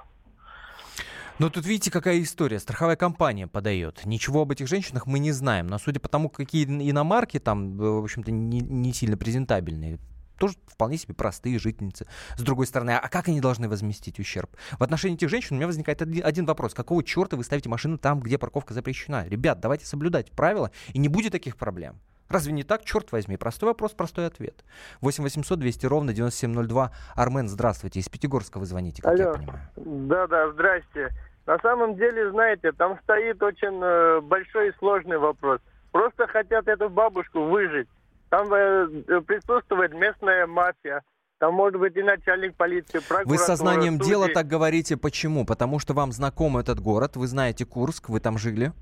Но 1.38 1.50
тут 1.50 1.64
видите, 1.64 1.90
какая 1.90 2.21
история. 2.21 2.59
Страховая 2.59 2.97
компания 2.97 3.47
подает. 3.47 4.04
Ничего 4.04 4.42
об 4.42 4.50
этих 4.50 4.66
женщинах 4.66 5.07
мы 5.07 5.21
не 5.21 5.30
знаем. 5.30 5.68
Но 5.68 5.78
судя 5.78 6.00
по 6.00 6.09
тому, 6.09 6.28
какие 6.28 6.64
иномарки 6.64 7.38
там, 7.38 7.76
в 7.76 8.02
общем-то, 8.02 8.33
не, 8.33 8.61
не 8.61 8.92
сильно 8.92 9.16
презентабельные, 9.16 9.99
тоже 10.38 10.54
вполне 10.66 10.97
себе 10.97 11.14
простые 11.14 11.59
жительницы. 11.59 12.07
С 12.37 12.42
другой 12.42 12.66
стороны, 12.66 12.92
а 12.92 13.09
как 13.09 13.28
они 13.28 13.40
должны 13.40 13.68
возместить 13.68 14.18
ущерб? 14.18 14.50
В 14.78 14.83
отношении 14.83 15.16
этих 15.16 15.28
женщин 15.28 15.54
у 15.54 15.57
меня 15.57 15.66
возникает 15.66 16.00
один, 16.00 16.25
один 16.25 16.47
вопрос. 16.47 16.75
Какого 16.75 17.02
черта 17.02 17.37
вы 17.37 17.45
ставите 17.45 17.68
машину 17.68 17.99
там, 17.99 18.21
где 18.21 18.38
парковка 18.38 18.73
запрещена? 18.73 19.26
Ребят, 19.28 19.61
давайте 19.61 19.85
соблюдать 19.85 20.30
правила, 20.33 20.71
и 20.92 20.99
не 20.99 21.09
будет 21.09 21.33
таких 21.33 21.57
проблем. 21.57 22.00
Разве 22.28 22.52
не 22.52 22.62
так? 22.62 22.85
Черт 22.85 23.11
возьми. 23.11 23.37
Простой 23.37 23.68
вопрос, 23.68 23.92
простой 23.92 24.26
ответ. 24.26 24.64
8 25.00 25.25
800 25.25 25.59
200 25.59 25.87
ровно 25.87 26.12
9702. 26.12 26.92
Армен, 27.14 27.49
здравствуйте. 27.49 28.00
Из 28.00 28.09
Пятигорска 28.09 28.59
вы 28.59 28.66
звоните, 28.66 29.02
как 29.02 29.12
Алло. 29.12 29.23
я 29.23 29.33
понимаю. 29.33 29.61
Да-да, 29.76 30.52
здрасте. 30.52 31.09
На 31.47 31.59
самом 31.61 31.97
деле, 31.97 32.30
знаете, 32.30 32.73
там 32.73 32.99
стоит 33.04 33.42
очень 33.42 33.80
э, 33.83 34.21
большой 34.21 34.68
и 34.68 34.73
сложный 34.78 35.16
вопрос. 35.16 35.61
Просто 35.90 36.26
хотят 36.26 36.68
эту 36.68 36.90
бабушку 36.90 37.45
выжить. 37.45 37.88
Там 38.30 38.52
э, 38.52 39.20
присутствует 39.23 39.94
местная 39.94 40.47
мафия. 40.47 41.02
Там 41.38 41.54
может 41.54 41.78
быть 41.78 41.97
и 41.97 42.02
начальник 42.02 42.56
полиции, 42.56 43.00
Вы 43.25 43.38
сознанием 43.38 43.97
судьи. 43.97 44.11
дела 44.11 44.28
так 44.28 44.49
говорите. 44.49 44.97
Почему? 44.97 45.47
Потому 45.47 45.78
что 45.78 45.94
вам 45.94 46.11
знаком 46.11 46.58
этот 46.58 46.80
город, 46.80 47.16
вы 47.16 47.28
знаете 47.28 47.64
Курск, 47.64 48.08
вы 48.08 48.18
там 48.18 48.38
жили? 48.38 48.73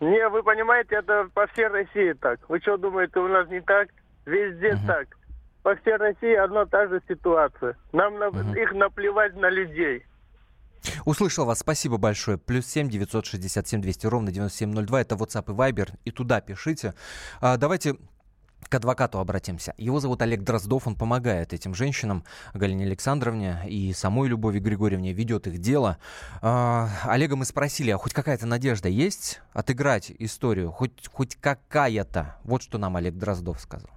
Не, 0.00 0.28
вы 0.28 0.42
понимаете, 0.42 0.96
это 0.96 1.28
по 1.32 1.46
всей 1.46 1.68
России 1.68 2.12
так. 2.14 2.40
Вы 2.48 2.58
что 2.58 2.76
думаете, 2.76 3.20
у 3.20 3.28
нас 3.28 3.48
не 3.48 3.60
так? 3.60 3.88
Везде 4.26 4.74
угу. 4.74 4.86
так. 4.88 5.08
По 5.62 5.76
всей 5.76 5.94
России 5.94 6.34
одна 6.34 6.66
та 6.66 6.88
же 6.88 7.00
ситуация. 7.08 7.76
Нам 7.92 8.18
на, 8.18 8.28
угу. 8.28 8.54
их 8.54 8.72
наплевать 8.72 9.36
на 9.36 9.48
людей. 9.48 10.04
Услышал 11.04 11.46
вас, 11.46 11.60
спасибо 11.60 11.96
большое. 11.96 12.38
Плюс 12.38 12.66
семь 12.66 12.88
девятьсот 12.88 13.24
шестьдесят 13.24 13.68
семь 13.68 13.80
двести 13.80 14.08
ровно 14.08 14.32
девяносто 14.32 14.58
семь 14.58 14.72
ноль 14.72 14.86
два. 14.86 15.00
Это 15.00 15.14
WhatsApp 15.14 15.44
и 15.52 15.56
Viber. 15.56 15.90
И 16.04 16.10
туда 16.10 16.40
пишите. 16.40 16.94
А, 17.40 17.56
давайте 17.56 17.94
к 18.72 18.74
адвокату 18.74 19.18
обратимся. 19.18 19.74
Его 19.76 20.00
зовут 20.00 20.22
Олег 20.22 20.40
Дроздов, 20.40 20.86
он 20.86 20.96
помогает 20.96 21.52
этим 21.52 21.74
женщинам, 21.74 22.24
Галине 22.54 22.86
Александровне 22.86 23.58
и 23.68 23.92
самой 23.92 24.30
Любови 24.30 24.60
Григорьевне, 24.60 25.12
ведет 25.12 25.46
их 25.46 25.58
дело. 25.58 25.98
А, 26.40 26.88
Олега 27.04 27.36
мы 27.36 27.44
спросили, 27.44 27.90
а 27.90 27.98
хоть 27.98 28.14
какая-то 28.14 28.46
надежда 28.46 28.88
есть 28.88 29.42
отыграть 29.52 30.10
историю, 30.18 30.70
хоть, 30.70 31.06
хоть 31.12 31.36
какая-то? 31.36 32.36
Вот 32.44 32.62
что 32.62 32.78
нам 32.78 32.96
Олег 32.96 33.12
Дроздов 33.12 33.60
сказал. 33.60 33.90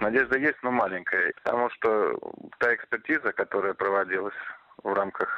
Надежда 0.00 0.36
есть, 0.36 0.58
но 0.64 0.72
маленькая, 0.72 1.32
потому 1.44 1.70
что 1.70 2.18
та 2.58 2.74
экспертиза, 2.74 3.32
которая 3.32 3.74
проводилась 3.74 4.34
в 4.82 4.92
рамках 4.92 5.28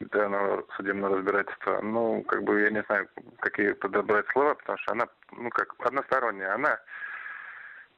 данного 0.00 0.66
судебного 0.76 1.16
разбирательства, 1.16 1.80
ну, 1.80 2.22
как 2.24 2.44
бы, 2.44 2.60
я 2.60 2.68
не 2.68 2.82
знаю, 2.82 3.08
какие 3.40 3.72
подобрать 3.72 4.26
слова, 4.32 4.52
потому 4.54 4.76
что 4.80 4.92
она, 4.92 5.06
ну, 5.32 5.48
как 5.48 5.74
односторонняя, 5.78 6.54
она 6.54 6.78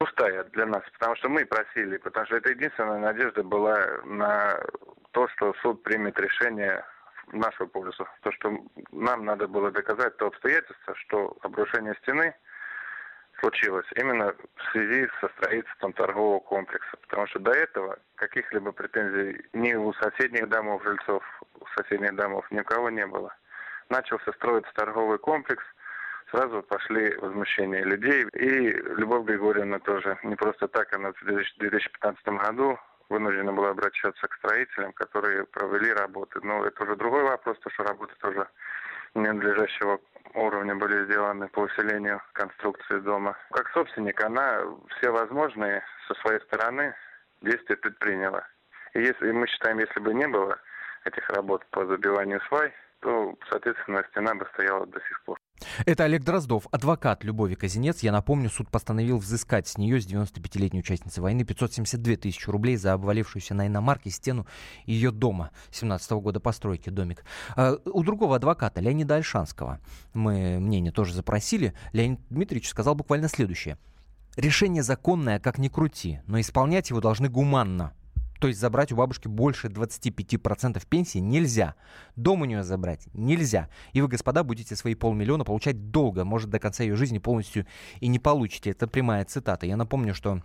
пустая 0.00 0.44
для 0.44 0.64
нас, 0.64 0.82
потому 0.94 1.14
что 1.16 1.28
мы 1.28 1.44
просили, 1.44 1.98
потому 1.98 2.24
что 2.26 2.36
это 2.36 2.50
единственная 2.50 2.98
надежда 2.98 3.44
была 3.44 3.78
на 4.04 4.58
то, 5.12 5.28
что 5.28 5.54
суд 5.62 5.82
примет 5.82 6.18
решение 6.18 6.82
в 7.26 7.36
нашу 7.36 7.66
пользу. 7.68 8.08
То, 8.22 8.32
что 8.32 8.50
нам 8.92 9.26
надо 9.26 9.46
было 9.46 9.70
доказать 9.70 10.16
то 10.16 10.28
обстоятельство, 10.28 10.94
что 10.96 11.36
обрушение 11.42 11.94
стены 12.02 12.34
случилось 13.40 13.86
именно 13.96 14.34
в 14.56 14.72
связи 14.72 15.06
со 15.20 15.28
строительством 15.36 15.92
торгового 15.92 16.40
комплекса. 16.40 16.96
Потому 17.02 17.26
что 17.26 17.38
до 17.38 17.52
этого 17.52 17.98
каких-либо 18.14 18.72
претензий 18.72 19.44
ни 19.52 19.74
у 19.74 19.92
соседних 19.94 20.48
домов 20.48 20.82
жильцов, 20.82 21.22
у 21.60 21.66
соседних 21.76 22.16
домов 22.16 22.50
ни 22.50 22.60
у 22.60 22.64
кого 22.64 22.88
не 22.88 23.06
было. 23.06 23.34
Начался 23.90 24.32
строиться 24.32 24.72
торговый 24.74 25.18
комплекс– 25.18 25.64
сразу 26.30 26.62
пошли 26.62 27.14
возмущения 27.16 27.84
людей. 27.84 28.24
И 28.34 28.72
Любовь 28.98 29.26
Григорьевна 29.26 29.78
тоже 29.80 30.18
не 30.22 30.36
просто 30.36 30.68
так, 30.68 30.92
она 30.94 31.12
в 31.12 31.24
2015 31.24 32.24
году 32.26 32.78
вынуждена 33.08 33.52
была 33.52 33.70
обращаться 33.70 34.26
к 34.28 34.34
строителям, 34.36 34.92
которые 34.92 35.44
провели 35.46 35.92
работы. 35.92 36.40
Но 36.42 36.64
это 36.64 36.84
уже 36.84 36.96
другой 36.96 37.24
вопрос, 37.24 37.58
то 37.58 37.70
что 37.70 37.82
работы 37.82 38.14
тоже 38.20 38.48
ненадлежащего 39.14 40.00
уровня 40.34 40.76
были 40.76 41.04
сделаны 41.04 41.48
по 41.48 41.60
усилению 41.60 42.22
конструкции 42.32 43.00
дома. 43.00 43.36
Как 43.50 43.68
собственник, 43.70 44.22
она 44.22 44.62
все 44.96 45.10
возможные 45.10 45.82
со 46.06 46.14
своей 46.14 46.40
стороны 46.42 46.94
действия 47.42 47.76
предприняла. 47.76 48.46
И 48.94 49.00
если 49.00 49.32
мы 49.32 49.46
считаем, 49.48 49.78
если 49.78 49.98
бы 50.00 50.14
не 50.14 50.28
было 50.28 50.58
этих 51.04 51.28
работ 51.30 51.66
по 51.70 51.84
забиванию 51.86 52.40
свай, 52.48 52.72
то, 53.00 53.34
соответственно, 53.48 54.04
стена 54.10 54.34
бы 54.34 54.46
стояла 54.52 54.86
до 54.86 55.00
сих 55.00 55.22
пор. 55.24 55.38
Это 55.84 56.04
Олег 56.04 56.24
Дроздов, 56.24 56.66
адвокат 56.70 57.24
Любови 57.24 57.54
Казинец. 57.54 58.02
Я 58.02 58.12
напомню, 58.12 58.50
суд 58.50 58.68
постановил 58.70 59.18
взыскать 59.18 59.68
с 59.68 59.78
нее, 59.78 60.00
с 60.00 60.06
95-летней 60.06 60.80
участницы 60.80 61.20
войны, 61.20 61.44
572 61.44 62.16
тысячи 62.16 62.48
рублей 62.48 62.76
за 62.76 62.92
обвалившуюся 62.92 63.54
на 63.54 63.66
иномарке 63.66 64.10
стену 64.10 64.46
ее 64.86 65.10
дома 65.10 65.50
17 65.70 66.12
-го 66.12 66.20
года 66.20 66.40
постройки, 66.40 66.90
домик. 66.90 67.24
А, 67.56 67.76
у 67.84 68.02
другого 68.02 68.36
адвоката, 68.36 68.80
Леонида 68.80 69.16
Альшанского, 69.16 69.80
мы 70.14 70.58
мнение 70.60 70.92
тоже 70.92 71.14
запросили. 71.14 71.74
Леонид 71.92 72.20
Дмитриевич 72.30 72.68
сказал 72.68 72.94
буквально 72.94 73.28
следующее. 73.28 73.78
Решение 74.36 74.82
законное, 74.82 75.40
как 75.40 75.58
ни 75.58 75.68
крути, 75.68 76.20
но 76.26 76.40
исполнять 76.40 76.90
его 76.90 77.00
должны 77.00 77.28
гуманно. 77.28 77.92
То 78.40 78.48
есть 78.48 78.58
забрать 78.58 78.90
у 78.90 78.96
бабушки 78.96 79.28
больше 79.28 79.68
25% 79.68 80.82
пенсии 80.88 81.18
нельзя. 81.18 81.74
Дом 82.16 82.40
у 82.40 82.46
нее 82.46 82.64
забрать 82.64 83.06
нельзя. 83.12 83.68
И 83.92 84.00
вы, 84.00 84.08
господа, 84.08 84.42
будете 84.42 84.74
свои 84.76 84.94
полмиллиона 84.94 85.44
получать 85.44 85.90
долго. 85.90 86.24
Может, 86.24 86.48
до 86.48 86.58
конца 86.58 86.82
ее 86.82 86.96
жизни 86.96 87.18
полностью 87.18 87.66
и 88.00 88.08
не 88.08 88.18
получите. 88.18 88.70
Это 88.70 88.88
прямая 88.88 89.26
цитата. 89.26 89.66
Я 89.66 89.76
напомню, 89.76 90.14
что 90.14 90.40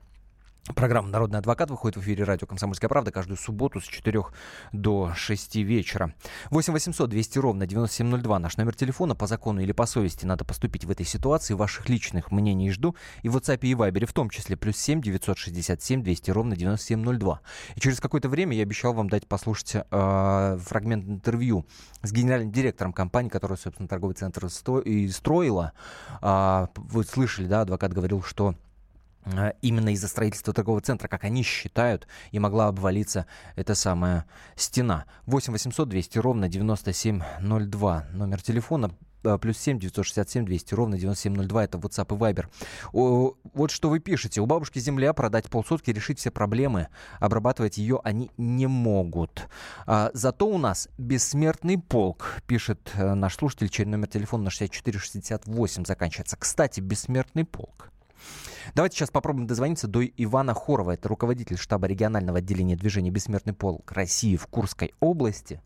Программа 0.73 1.09
«Народный 1.09 1.37
адвокат» 1.37 1.69
выходит 1.69 1.95
в 1.95 2.01
эфире 2.01 2.23
радио 2.23 2.47
«Комсомольская 2.47 2.89
правда» 2.89 3.11
каждую 3.11 3.37
субботу 3.37 3.79
с 3.79 3.83
4 3.83 4.23
до 4.71 5.13
6 5.15 5.57
вечера. 5.57 6.15
8 6.49 6.73
800 6.73 7.07
200 7.07 7.37
ровно 7.37 7.67
9702 7.67 8.39
наш 8.39 8.57
номер 8.57 8.73
телефона. 8.73 9.13
По 9.13 9.27
закону 9.27 9.61
или 9.61 9.73
по 9.73 9.85
совести 9.85 10.25
надо 10.25 10.43
поступить 10.43 10.83
в 10.83 10.89
этой 10.89 11.05
ситуации. 11.05 11.53
Ваших 11.53 11.87
личных 11.87 12.31
мнений 12.31 12.71
жду. 12.71 12.95
И 13.21 13.29
в 13.29 13.37
WhatsApp 13.37 13.59
и 13.61 13.73
Viber 13.73 14.07
в 14.07 14.13
том 14.13 14.31
числе. 14.31 14.57
Плюс 14.57 14.77
7 14.77 15.01
967 15.01 16.01
200 16.01 16.31
ровно 16.31 16.55
9702. 16.55 17.41
И 17.75 17.79
через 17.79 17.99
какое-то 17.99 18.27
время 18.27 18.57
я 18.57 18.63
обещал 18.63 18.93
вам 18.93 19.07
дать 19.07 19.27
послушать 19.27 19.75
э, 19.75 20.57
фрагмент 20.65 21.07
интервью 21.07 21.67
с 22.01 22.11
генеральным 22.11 22.51
директором 22.51 22.91
компании, 22.91 23.29
которая, 23.29 23.59
собственно, 23.59 23.87
торговый 23.87 24.15
центр 24.15 24.49
сто- 24.49 24.79
и 24.79 25.09
строила. 25.09 25.73
Э, 26.23 26.65
вы 26.75 27.03
слышали, 27.03 27.45
да, 27.45 27.61
адвокат 27.61 27.93
говорил, 27.93 28.23
что 28.23 28.55
именно 29.61 29.89
из-за 29.93 30.07
строительства 30.07 30.53
торгового 30.53 30.81
центра, 30.81 31.07
как 31.07 31.23
они 31.23 31.43
считают, 31.43 32.07
и 32.31 32.39
могла 32.39 32.67
обвалиться 32.67 33.25
эта 33.55 33.75
самая 33.75 34.25
стена. 34.55 35.05
8 35.25 35.51
800 35.53 35.89
200 35.89 36.17
ровно 36.19 36.47
9702. 36.47 38.05
Номер 38.13 38.41
телефона 38.41 38.91
э, 39.23 39.37
плюс 39.39 39.57
7 39.57 39.79
967 39.79 40.45
200 40.45 40.73
ровно 40.73 40.97
9702. 40.97 41.63
Это 41.63 41.77
WhatsApp 41.77 42.15
и 42.15 42.19
Viber. 42.19 42.45
О, 42.93 43.33
вот 43.53 43.71
что 43.71 43.89
вы 43.89 43.99
пишете. 43.99 44.41
У 44.41 44.45
бабушки 44.45 44.79
земля, 44.79 45.13
продать 45.13 45.49
полсотки, 45.49 45.91
решить 45.91 46.19
все 46.19 46.31
проблемы. 46.31 46.87
Обрабатывать 47.19 47.77
ее 47.77 47.99
они 48.03 48.31
не 48.37 48.67
могут. 48.67 49.47
А, 49.87 50.11
зато 50.13 50.47
у 50.47 50.57
нас 50.57 50.89
бессмертный 50.97 51.77
полк, 51.77 52.41
пишет 52.47 52.91
э, 52.95 53.13
наш 53.13 53.35
слушатель, 53.35 53.69
чей 53.69 53.85
номер 53.85 54.07
телефона 54.07 54.45
на 54.45 54.49
6468 54.51 55.85
заканчивается. 55.85 56.37
Кстати, 56.37 56.79
бессмертный 56.79 57.45
полк. 57.45 57.91
Давайте 58.73 58.97
сейчас 58.97 59.11
попробуем 59.11 59.47
дозвониться 59.47 59.87
до 59.87 60.03
Ивана 60.03 60.53
Хорова. 60.53 60.91
Это 60.91 61.07
руководитель 61.07 61.57
штаба 61.57 61.87
регионального 61.87 62.39
отделения 62.39 62.75
движения 62.75 63.11
«Бессмертный 63.11 63.53
полк 63.53 63.91
России» 63.91 64.35
в 64.35 64.47
Курской 64.47 64.93
области. 64.99 65.61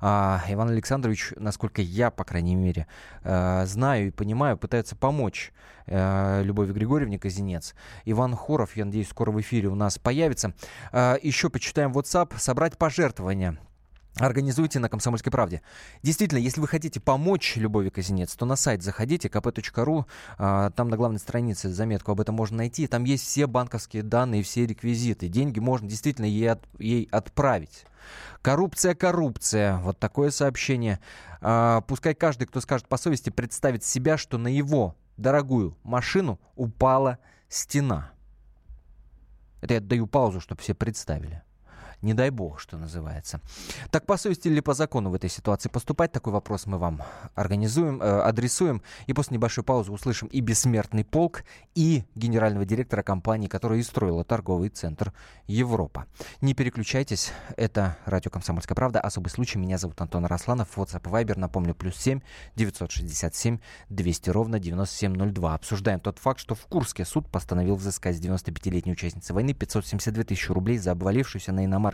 А, 0.00 0.42
Иван 0.48 0.70
Александрович, 0.70 1.32
насколько 1.36 1.82
я, 1.82 2.10
по 2.10 2.24
крайней 2.24 2.54
мере, 2.54 2.86
а, 3.22 3.66
знаю 3.66 4.08
и 4.08 4.10
понимаю, 4.10 4.56
пытается 4.56 4.96
помочь 4.96 5.52
а, 5.86 6.42
Любови 6.42 6.72
Григорьевне 6.72 7.18
Казинец. 7.18 7.74
Иван 8.04 8.34
Хоров, 8.36 8.76
я 8.76 8.84
надеюсь, 8.84 9.08
скоро 9.08 9.30
в 9.30 9.40
эфире 9.40 9.68
у 9.68 9.74
нас 9.74 9.98
появится. 9.98 10.54
А, 10.92 11.18
еще 11.20 11.50
почитаем 11.50 11.92
WhatsApp. 11.92 12.38
Собрать 12.38 12.78
пожертвования 12.78 13.58
Организуйте 14.18 14.78
на 14.78 14.88
«Комсомольской 14.88 15.32
правде». 15.32 15.60
Действительно, 16.02 16.38
если 16.38 16.60
вы 16.60 16.68
хотите 16.68 17.00
помочь 17.00 17.56
Любови 17.56 17.88
Казинец, 17.88 18.36
то 18.36 18.46
на 18.46 18.54
сайт 18.54 18.82
заходите, 18.82 19.26
kp.ru, 19.26 20.04
а, 20.38 20.70
там 20.70 20.88
на 20.88 20.96
главной 20.96 21.18
странице 21.18 21.68
заметку 21.68 22.12
об 22.12 22.20
этом 22.20 22.36
можно 22.36 22.58
найти. 22.58 22.86
Там 22.86 23.02
есть 23.04 23.24
все 23.24 23.48
банковские 23.48 24.04
данные, 24.04 24.44
все 24.44 24.66
реквизиты. 24.66 25.26
Деньги 25.26 25.58
можно 25.58 25.88
действительно 25.88 26.26
ей, 26.26 26.52
от, 26.52 26.62
ей 26.78 27.08
отправить. 27.10 27.86
Коррупция, 28.40 28.94
коррупция. 28.94 29.78
Вот 29.78 29.98
такое 29.98 30.30
сообщение. 30.30 31.00
А, 31.40 31.80
пускай 31.80 32.14
каждый, 32.14 32.46
кто 32.46 32.60
скажет 32.60 32.86
по 32.86 32.96
совести, 32.96 33.30
представит 33.30 33.82
себя, 33.82 34.16
что 34.16 34.38
на 34.38 34.48
его 34.48 34.94
дорогую 35.16 35.76
машину 35.82 36.38
упала 36.54 37.18
стена. 37.48 38.12
Это 39.60 39.74
я 39.74 39.80
даю 39.80 40.06
паузу, 40.06 40.40
чтобы 40.40 40.60
все 40.60 40.74
представили. 40.74 41.43
Не 42.04 42.12
дай 42.12 42.28
бог, 42.28 42.60
что 42.60 42.76
называется. 42.76 43.40
Так 43.90 44.04
по 44.04 44.18
совести 44.18 44.48
или 44.48 44.60
по 44.60 44.74
закону 44.74 45.08
в 45.08 45.14
этой 45.14 45.30
ситуации 45.30 45.70
поступать? 45.70 46.12
Такой 46.12 46.34
вопрос 46.34 46.66
мы 46.66 46.76
вам 46.76 47.02
организуем, 47.34 48.02
э, 48.02 48.20
адресуем. 48.20 48.82
И 49.06 49.14
после 49.14 49.38
небольшой 49.38 49.64
паузы 49.64 49.90
услышим 49.90 50.28
и 50.28 50.40
бессмертный 50.40 51.02
полк, 51.02 51.44
и 51.74 52.04
генерального 52.14 52.66
директора 52.66 53.02
компании, 53.02 53.48
которая 53.48 53.78
и 53.78 53.82
строила 53.82 54.22
торговый 54.22 54.68
центр 54.68 55.14
Европа. 55.46 56.04
Не 56.42 56.52
переключайтесь. 56.52 57.32
Это 57.56 57.96
радио 58.04 58.30
«Комсомольская 58.30 58.76
правда». 58.76 59.00
Особый 59.00 59.30
случай. 59.30 59.58
Меня 59.58 59.78
зовут 59.78 59.98
Антон 60.02 60.26
Росланов. 60.26 60.76
WhatsApp 60.76 61.08
и 61.08 61.10
Viber, 61.10 61.38
напомню, 61.38 61.74
плюс 61.74 61.96
7 61.96 62.20
967 62.54 63.60
200 63.88 64.28
ровно 64.28 64.58
9702. 64.60 65.54
Обсуждаем 65.54 66.00
тот 66.00 66.18
факт, 66.18 66.38
что 66.38 66.54
в 66.54 66.66
Курске 66.66 67.06
суд 67.06 67.26
постановил 67.30 67.76
взыскать 67.76 68.18
с 68.18 68.20
95-летней 68.20 68.92
участницы 68.92 69.32
войны 69.32 69.54
572 69.54 70.24
тысячи 70.24 70.52
рублей 70.52 70.76
за 70.76 70.92
обвалившуюся 70.92 71.52
на 71.52 71.64
иномарке 71.64 71.93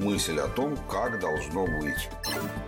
мысль 0.00 0.38
о 0.40 0.48
том, 0.48 0.76
как 0.88 1.20
должно 1.20 1.66
быть. 1.66 2.08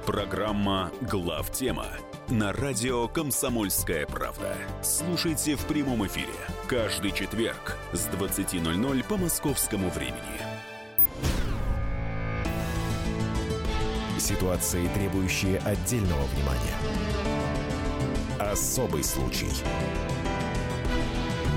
Программа 0.07 0.91
«Глав 1.01 1.51
тема» 1.51 1.87
на 2.29 2.53
радио 2.53 3.09
«Комсомольская 3.09 4.07
правда». 4.07 4.55
Слушайте 4.83 5.57
в 5.57 5.65
прямом 5.65 6.07
эфире 6.07 6.33
каждый 6.69 7.13
четверг 7.13 7.77
с 7.93 8.07
20.00 8.09 9.05
по 9.05 9.17
московскому 9.17 9.89
времени. 9.91 10.41
Ситуации, 14.19 14.87
требующие 14.95 15.59
отдельного 15.59 16.25
внимания. 16.27 16.77
Особый 18.39 19.03
случай. 19.03 19.51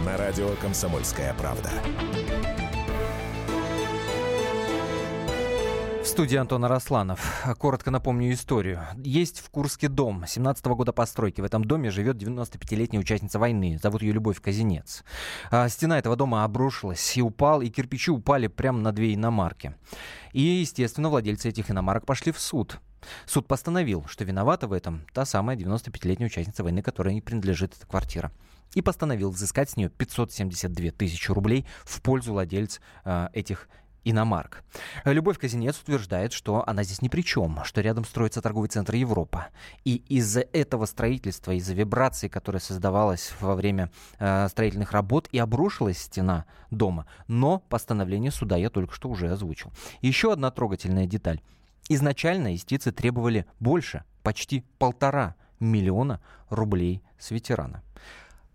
На 0.06 0.18
радио 0.18 0.50
«Комсомольская 0.62 1.34
правда». 1.36 1.72
В 6.06 6.08
студии 6.08 6.38
Антона 6.38 6.68
Росланов. 6.68 7.44
Коротко 7.58 7.89
напомню 7.89 8.32
историю. 8.32 8.80
Есть 9.04 9.39
в 9.39 9.50
Курске 9.50 9.89
дом 9.89 10.26
17 10.28 10.63
-го 10.68 10.76
года 10.76 10.94
постройки. 10.94 11.41
В 11.41 11.44
этом 11.44 11.65
доме 11.65 11.89
живет 11.89 12.18
95-летняя 12.18 13.00
участница 13.00 13.39
войны. 13.39 13.80
Зовут 13.82 14.04
ее 14.04 14.13
Любовь 14.13 14.39
Казинец. 14.39 15.04
А 15.50 15.68
стена 15.68 15.98
этого 15.98 16.15
дома 16.15 16.44
обрушилась 16.44 17.18
и 17.18 17.24
упал, 17.24 17.63
и 17.63 17.70
кирпичи 17.70 18.12
упали 18.12 18.46
прямо 18.46 18.80
на 18.80 18.91
две 18.91 19.15
иномарки. 19.15 19.74
И, 20.32 20.41
естественно, 20.41 21.10
владельцы 21.10 21.50
этих 21.50 21.72
иномарок 21.72 22.06
пошли 22.06 22.32
в 22.32 22.39
суд. 22.39 22.80
Суд 23.26 23.48
постановил, 23.48 24.06
что 24.08 24.26
виновата 24.26 24.68
в 24.68 24.74
этом 24.74 25.08
та 25.12 25.26
самая 25.26 25.58
95-летняя 25.58 26.28
участница 26.28 26.63
войны, 26.63 26.84
которой 26.84 27.15
не 27.15 27.22
принадлежит 27.22 27.76
эта 27.76 27.88
квартира. 27.88 28.32
И 28.76 28.84
постановил 28.84 29.32
взыскать 29.32 29.72
с 29.72 29.76
нее 29.76 29.89
572 29.89 30.91
тысячи 30.91 31.32
рублей 31.32 31.65
в 31.84 32.00
пользу 32.04 32.34
владельца 32.34 32.80
э, 33.06 33.30
этих 33.34 33.68
иномарк. 34.06 34.63
Любовь 35.04 35.38
Казинец 35.38 35.80
утверждает, 35.82 36.32
что 36.32 36.63
она 36.68 36.84
здесь 36.84 37.02
ни 37.02 37.10
при 37.10 37.22
чем, 37.22 37.60
что 37.65 37.82
рядом 37.82 38.06
строится 38.06 38.41
торговый 38.41 38.70
центр 38.70 38.96
Европа. 38.96 39.48
И 39.84 40.04
из-за 40.08 40.41
этого 40.41 40.86
строительства, 40.86 41.52
из-за 41.52 41.74
вибрации, 41.74 42.28
которая 42.28 42.62
создавалась 42.62 43.34
во 43.41 43.56
время 43.56 43.91
э, 44.20 44.48
строительных 44.50 44.94
работ, 44.94 45.28
и 45.32 45.39
обрушилась 45.39 45.98
стена 45.98 46.46
дома. 46.72 47.06
Но 47.28 47.60
постановление 47.60 48.32
суда 48.32 48.56
я 48.56 48.70
только 48.70 48.94
что 48.94 49.10
уже 49.10 49.30
озвучил. 49.30 49.72
Еще 50.02 50.32
одна 50.32 50.52
трогательная 50.52 51.08
деталь. 51.08 51.41
Изначально 51.89 52.54
истицы 52.54 52.91
требовали 52.91 53.46
больше, 53.60 54.04
почти 54.24 54.63
полтора 54.80 55.36
миллиона 55.60 56.22
рублей 56.50 57.02
с 57.20 57.32
ветерана. 57.32 57.84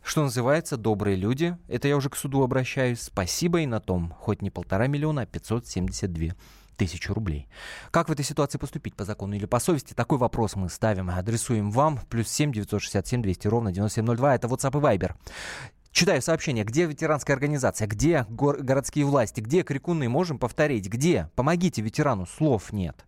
Что 0.02 0.22
называется, 0.22 0.76
добрые 0.76 1.16
люди, 1.16 1.56
это 1.68 1.88
я 1.88 1.96
уже 1.96 2.08
к 2.08 2.16
суду 2.16 2.42
обращаюсь, 2.42 3.00
спасибо 3.00 3.60
и 3.60 3.66
на 3.66 3.80
том, 3.80 4.14
хоть 4.18 4.42
не 4.42 4.50
полтора 4.50 4.86
миллиона, 4.86 5.22
а 5.22 5.26
572 5.26 6.34
тысячи 6.76 7.10
рублей. 7.12 7.46
Как 7.90 8.08
в 8.08 8.12
этой 8.12 8.24
ситуации 8.24 8.56
поступить 8.56 8.96
по 8.96 9.04
закону 9.04 9.34
или 9.34 9.44
по 9.44 9.60
совести? 9.60 9.92
Такой 9.92 10.16
вопрос 10.16 10.56
мы 10.56 10.70
ставим 10.70 11.10
адресуем 11.10 11.70
вам. 11.70 12.00
Плюс 12.08 12.28
7 12.28 12.52
967 12.52 13.20
200 13.20 13.46
ровно 13.48 13.70
9702. 13.70 14.34
Это 14.34 14.48
WhatsApp 14.48 14.78
и 14.78 14.96
Viber. 14.98 15.14
Читаю 15.92 16.22
сообщение. 16.22 16.64
Где 16.64 16.86
ветеранская 16.86 17.34
организация? 17.34 17.86
Где 17.86 18.24
гор- 18.30 18.62
городские 18.62 19.04
власти? 19.04 19.40
Где 19.40 19.62
крикуны? 19.62 20.08
Можем 20.08 20.38
повторить? 20.38 20.88
Где? 20.88 21.28
Помогите 21.34 21.82
ветерану. 21.82 22.26
Слов 22.26 22.72
нет. 22.72 23.04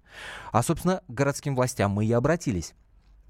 А, 0.50 0.62
собственно, 0.62 1.00
к 1.08 1.10
городским 1.10 1.56
властям 1.56 1.92
мы 1.92 2.04
и 2.04 2.12
обратились. 2.12 2.74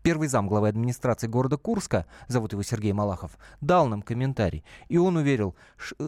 Первый 0.02 0.28
зам 0.28 0.48
главы 0.48 0.68
администрации 0.68 1.28
города 1.28 1.56
Курска, 1.56 2.06
зовут 2.26 2.52
его 2.52 2.62
Сергей 2.62 2.92
Малахов, 2.92 3.32
дал 3.60 3.86
нам 3.86 4.02
комментарий. 4.02 4.64
И 4.88 4.98
он 4.98 5.16
уверил, 5.16 5.54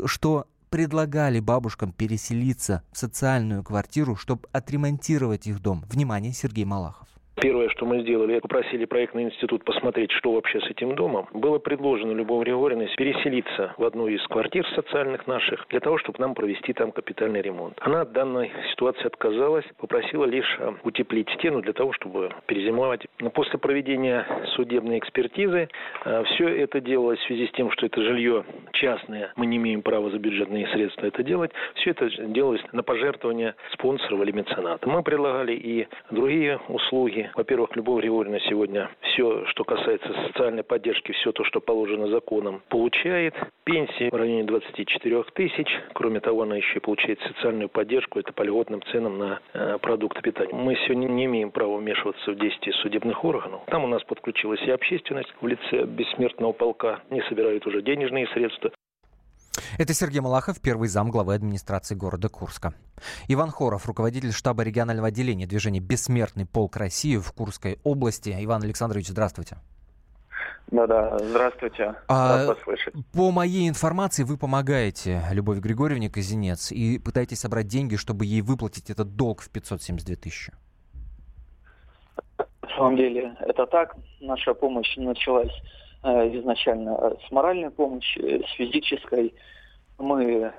что 0.07 0.47
предлагали 0.69 1.39
бабушкам 1.39 1.93
переселиться 1.93 2.83
в 2.91 2.99
социальную 2.99 3.63
квартиру, 3.63 4.17
чтобы 4.17 4.49
отремонтировать 4.51 5.47
их 5.47 5.61
дом. 5.61 5.85
Внимание, 5.89 6.33
Сергей 6.33 6.65
Малахов. 6.65 7.07
Первое, 7.37 7.69
что 7.71 7.85
мы 7.85 8.01
сделали, 8.01 8.39
попросили 8.39 8.85
проектный 8.85 9.25
институт 9.25 9.65
посмотреть, 9.65 10.13
что 10.13 10.33
вообще 10.33 10.61
с 10.61 10.71
этим 10.71 10.95
домом. 10.95 11.29
Было 11.33 11.59
предложено 11.59 12.13
Любовь 12.13 12.45
Григорьевной 12.45 12.89
переселиться 12.97 13.75
в 13.77 13.85
одну 13.85 14.07
из 14.07 14.23
квартир 14.29 14.67
социальных 14.75 15.27
наших, 15.27 15.67
для 15.69 15.81
того, 15.81 15.99
чтобы 15.99 16.19
нам 16.21 16.35
провести 16.35 16.73
там 16.73 16.93
капитальный 16.93 17.43
ремонт. 17.43 17.77
Она 17.81 18.03
от 18.03 18.13
данной 18.13 18.53
ситуации 18.71 19.07
отказалась, 19.07 19.65
попросила 19.79 20.25
лишь 20.25 20.57
а, 20.61 20.75
утеплить 20.85 21.29
стену 21.31 21.61
для 21.61 21.73
того, 21.73 21.93
чтобы 21.93 22.31
перезимовать. 22.47 23.07
Но 23.21 23.31
после 23.31 23.59
проведения 23.59 24.27
судебной 24.55 24.99
экспертизы 24.99 25.69
а, 26.05 26.23
все 26.25 26.49
это 26.49 26.81
делалось 26.81 27.19
в 27.19 27.27
связи 27.27 27.49
с 27.49 27.53
тем, 27.53 27.71
что 27.73 27.87
это 27.87 28.01
жилье 28.01 28.45
частное, 28.73 29.33
мы 29.37 29.47
не 29.47 29.57
имеем 29.57 29.83
права 29.83 30.11
за 30.11 30.19
бюджетные 30.19 30.69
средства 30.69 31.07
это 31.07 31.23
делать. 31.23 31.51
Все 31.77 31.91
это 31.91 32.09
делалось 32.09 32.63
на 32.73 32.83
пожертвование 32.83 33.55
спонсоров 33.73 34.23
или 34.23 34.33
мецената. 34.33 34.89
Мы 34.89 35.03
предлагали 35.03 35.55
и 35.55 35.89
другие 36.11 36.61
услуги, 36.69 37.24
И, 37.25 37.29
во-первых, 37.35 37.75
Любовь 37.77 38.03
Григорьевна 38.03 38.39
сегодня 38.41 38.91
все, 39.01 39.47
что 39.47 39.65
касается 39.65 40.13
социальной 40.27 40.63
поддержки, 40.63 41.13
все 41.13 41.33
то, 41.33 41.45
что 41.45 41.61
положено 41.61 42.09
законом, 42.09 42.63
получает. 42.69 43.35
Пенсии 43.65 44.11
в 44.11 44.15
районе 44.15 44.45
24 44.45 45.25
тысяч. 45.35 45.69
Кроме 45.95 46.21
того, 46.21 46.43
она 46.43 46.57
еще 46.57 46.81
получает 46.81 47.19
социальную 47.21 47.69
поддержку. 47.69 48.19
Это 48.19 48.33
по 48.33 48.43
льготным 48.43 48.83
ценам 48.93 49.19
на 49.19 49.41
э, 49.55 49.79
продукты 49.81 50.21
питания. 50.21 50.55
Мы 50.55 50.77
сегодня 50.85 51.09
не 51.09 51.25
имеем 51.25 51.51
права 51.51 51.77
вмешиваться 51.77 52.33
в 52.33 52.37
действия 52.37 52.73
судебных 52.75 53.25
органов. 53.25 53.63
Там 53.67 53.85
у 53.85 53.89
нас 53.89 54.03
подключилась 54.05 54.61
и 54.63 54.71
общественность 54.71 55.33
в 55.41 55.47
лице 55.47 55.85
бессмертного 55.85 56.53
полка. 56.53 57.01
Не 57.11 57.23
собирают 57.23 57.67
уже 57.67 57.83
денежные 57.83 58.27
средства. 58.29 58.71
Это 59.79 59.95
Сергей 59.95 60.21
Малахов, 60.21 60.61
первый 60.61 60.89
зам 60.89 61.11
главы 61.11 61.35
администрации 61.35 61.95
города 61.95 62.29
Курска. 62.29 62.75
Иван 63.29 63.51
Хоров, 63.51 63.87
руководитель 63.87 64.33
штаба 64.33 64.63
регионального 64.63 65.09
отделения 65.09 65.47
движения 65.47 65.81
«Бессмертный 65.81 66.47
полк 66.47 66.77
России» 66.77 67.17
в 67.17 67.33
Курской 67.33 67.79
области. 67.85 68.35
Иван 68.39 68.63
Александрович, 68.63 69.09
здравствуйте. 69.09 69.57
Да-да, 70.69 71.19
здравствуйте. 71.19 71.95
А, 72.09 72.47
Рад 72.47 72.57
послышать. 72.57 72.95
По 73.13 73.31
моей 73.31 73.69
информации, 73.69 74.25
вы 74.25 74.37
помогаете 74.37 75.23
Любови 75.31 75.61
Григорьевне 75.61 76.09
Казинец 76.09 76.73
и 76.73 76.99
пытаетесь 76.99 77.41
собрать 77.41 77.67
деньги, 77.67 77.97
чтобы 77.97 78.25
ей 78.25 78.41
выплатить 78.41 78.91
этот 78.91 79.15
долг 79.15 79.43
в 79.43 79.51
572 79.51 80.17
тысячи. 80.17 80.53
На 82.39 82.69
самом 82.77 82.97
деле 82.97 83.37
это 83.41 83.67
так. 83.67 83.95
Наша 84.21 84.55
помощь 84.55 84.97
началась 84.97 85.53
изначально 86.05 87.17
с 87.27 87.31
моральной 87.31 87.71
помощи, 87.71 88.45
с 88.47 88.51
физической. 88.57 89.35
Мы 89.99 90.53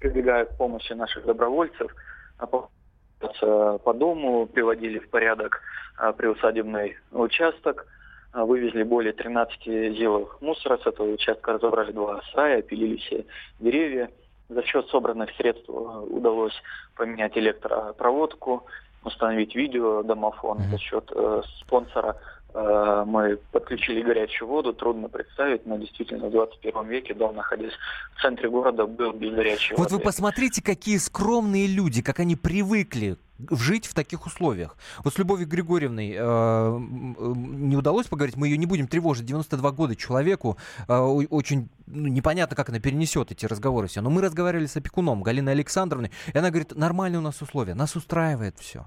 прибегаем 0.00 0.46
к 0.46 0.56
помощи 0.56 0.92
наших 0.92 1.24
добровольцев, 1.24 1.94
а 2.38 2.46
по 2.46 3.94
дому, 3.94 4.46
приводили 4.46 4.98
в 4.98 5.08
порядок 5.10 5.60
э, 6.00 6.12
приусадебный 6.12 6.96
участок, 7.12 7.86
э, 8.34 8.42
вывезли 8.42 8.82
более 8.82 9.12
13 9.12 9.64
зилов 9.96 10.36
мусора 10.40 10.78
с 10.78 10.86
этого 10.86 11.12
участка, 11.12 11.52
разобрали 11.52 11.92
два 11.92 12.20
сарая, 12.32 12.62
пилили 12.62 12.96
все 12.96 13.24
деревья. 13.60 14.10
За 14.48 14.62
счет 14.64 14.86
собранных 14.88 15.30
средств 15.36 15.68
удалось 15.68 16.54
поменять 16.96 17.38
электропроводку, 17.38 18.66
установить 19.04 19.54
видео, 19.54 20.02
домофон 20.02 20.58
mm-hmm. 20.58 20.70
за 20.70 20.78
счет 20.78 21.12
э, 21.14 21.42
спонсора. 21.60 22.16
Э, 22.54 23.04
мы 23.06 23.38
подключили 23.50 24.02
горячую 24.02 24.48
воду, 24.48 24.72
трудно 24.72 25.08
представить, 25.08 25.64
но 25.66 25.76
действительно 25.76 26.28
в 26.28 26.32
21 26.32 26.86
веке 26.86 27.14
дом, 27.14 27.36
находясь 27.36 27.72
в 28.14 28.22
центре 28.22 28.50
города, 28.50 28.86
был 28.86 29.12
без 29.12 29.34
горячей 29.34 29.74
вот 29.74 29.84
воды. 29.84 29.94
Вот 29.94 29.98
вы 30.00 30.04
посмотрите, 30.04 30.62
какие 30.62 30.98
скромные 30.98 31.66
люди, 31.66 32.02
как 32.02 32.20
они 32.20 32.36
привыкли 32.36 33.16
жить 33.50 33.86
в 33.86 33.94
таких 33.94 34.26
условиях. 34.26 34.76
Вот 35.02 35.14
с 35.14 35.18
Любовью 35.18 35.48
Григорьевной 35.48 36.14
э, 36.16 36.78
не 36.78 37.76
удалось 37.76 38.06
поговорить, 38.06 38.36
мы 38.36 38.48
ее 38.48 38.58
не 38.58 38.66
будем 38.66 38.86
тревожить. 38.86 39.24
92 39.24 39.70
года 39.72 39.96
человеку, 39.96 40.58
э, 40.88 40.94
очень 40.94 41.70
ну, 41.86 42.08
непонятно, 42.08 42.54
как 42.54 42.68
она 42.68 42.80
перенесет 42.80 43.32
эти 43.32 43.46
разговоры 43.46 43.88
все. 43.88 44.00
Но 44.02 44.10
мы 44.10 44.20
разговаривали 44.20 44.66
с 44.66 44.76
опекуном 44.76 45.22
Галиной 45.22 45.52
Александровной, 45.52 46.10
и 46.32 46.38
она 46.38 46.50
говорит, 46.50 46.74
нормальные 46.76 47.18
у 47.18 47.22
нас 47.22 47.40
условия, 47.40 47.74
нас 47.74 47.96
устраивает 47.96 48.58
все. 48.58 48.84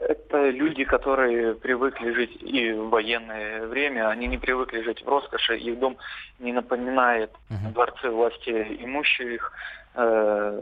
Это 0.00 0.50
люди, 0.50 0.84
которые 0.84 1.54
привыкли 1.54 2.12
жить 2.12 2.36
и 2.42 2.72
в 2.72 2.90
военное 2.90 3.66
время, 3.66 4.08
они 4.08 4.26
не 4.26 4.38
привыкли 4.38 4.82
жить 4.82 5.02
в 5.04 5.08
роскоши, 5.08 5.56
их 5.56 5.78
дом 5.78 5.96
не 6.38 6.52
напоминает 6.52 7.30
uh-huh. 7.50 7.72
дворцы 7.72 8.10
власти 8.10 8.50
имущих. 8.80 9.52
Э, 9.94 10.60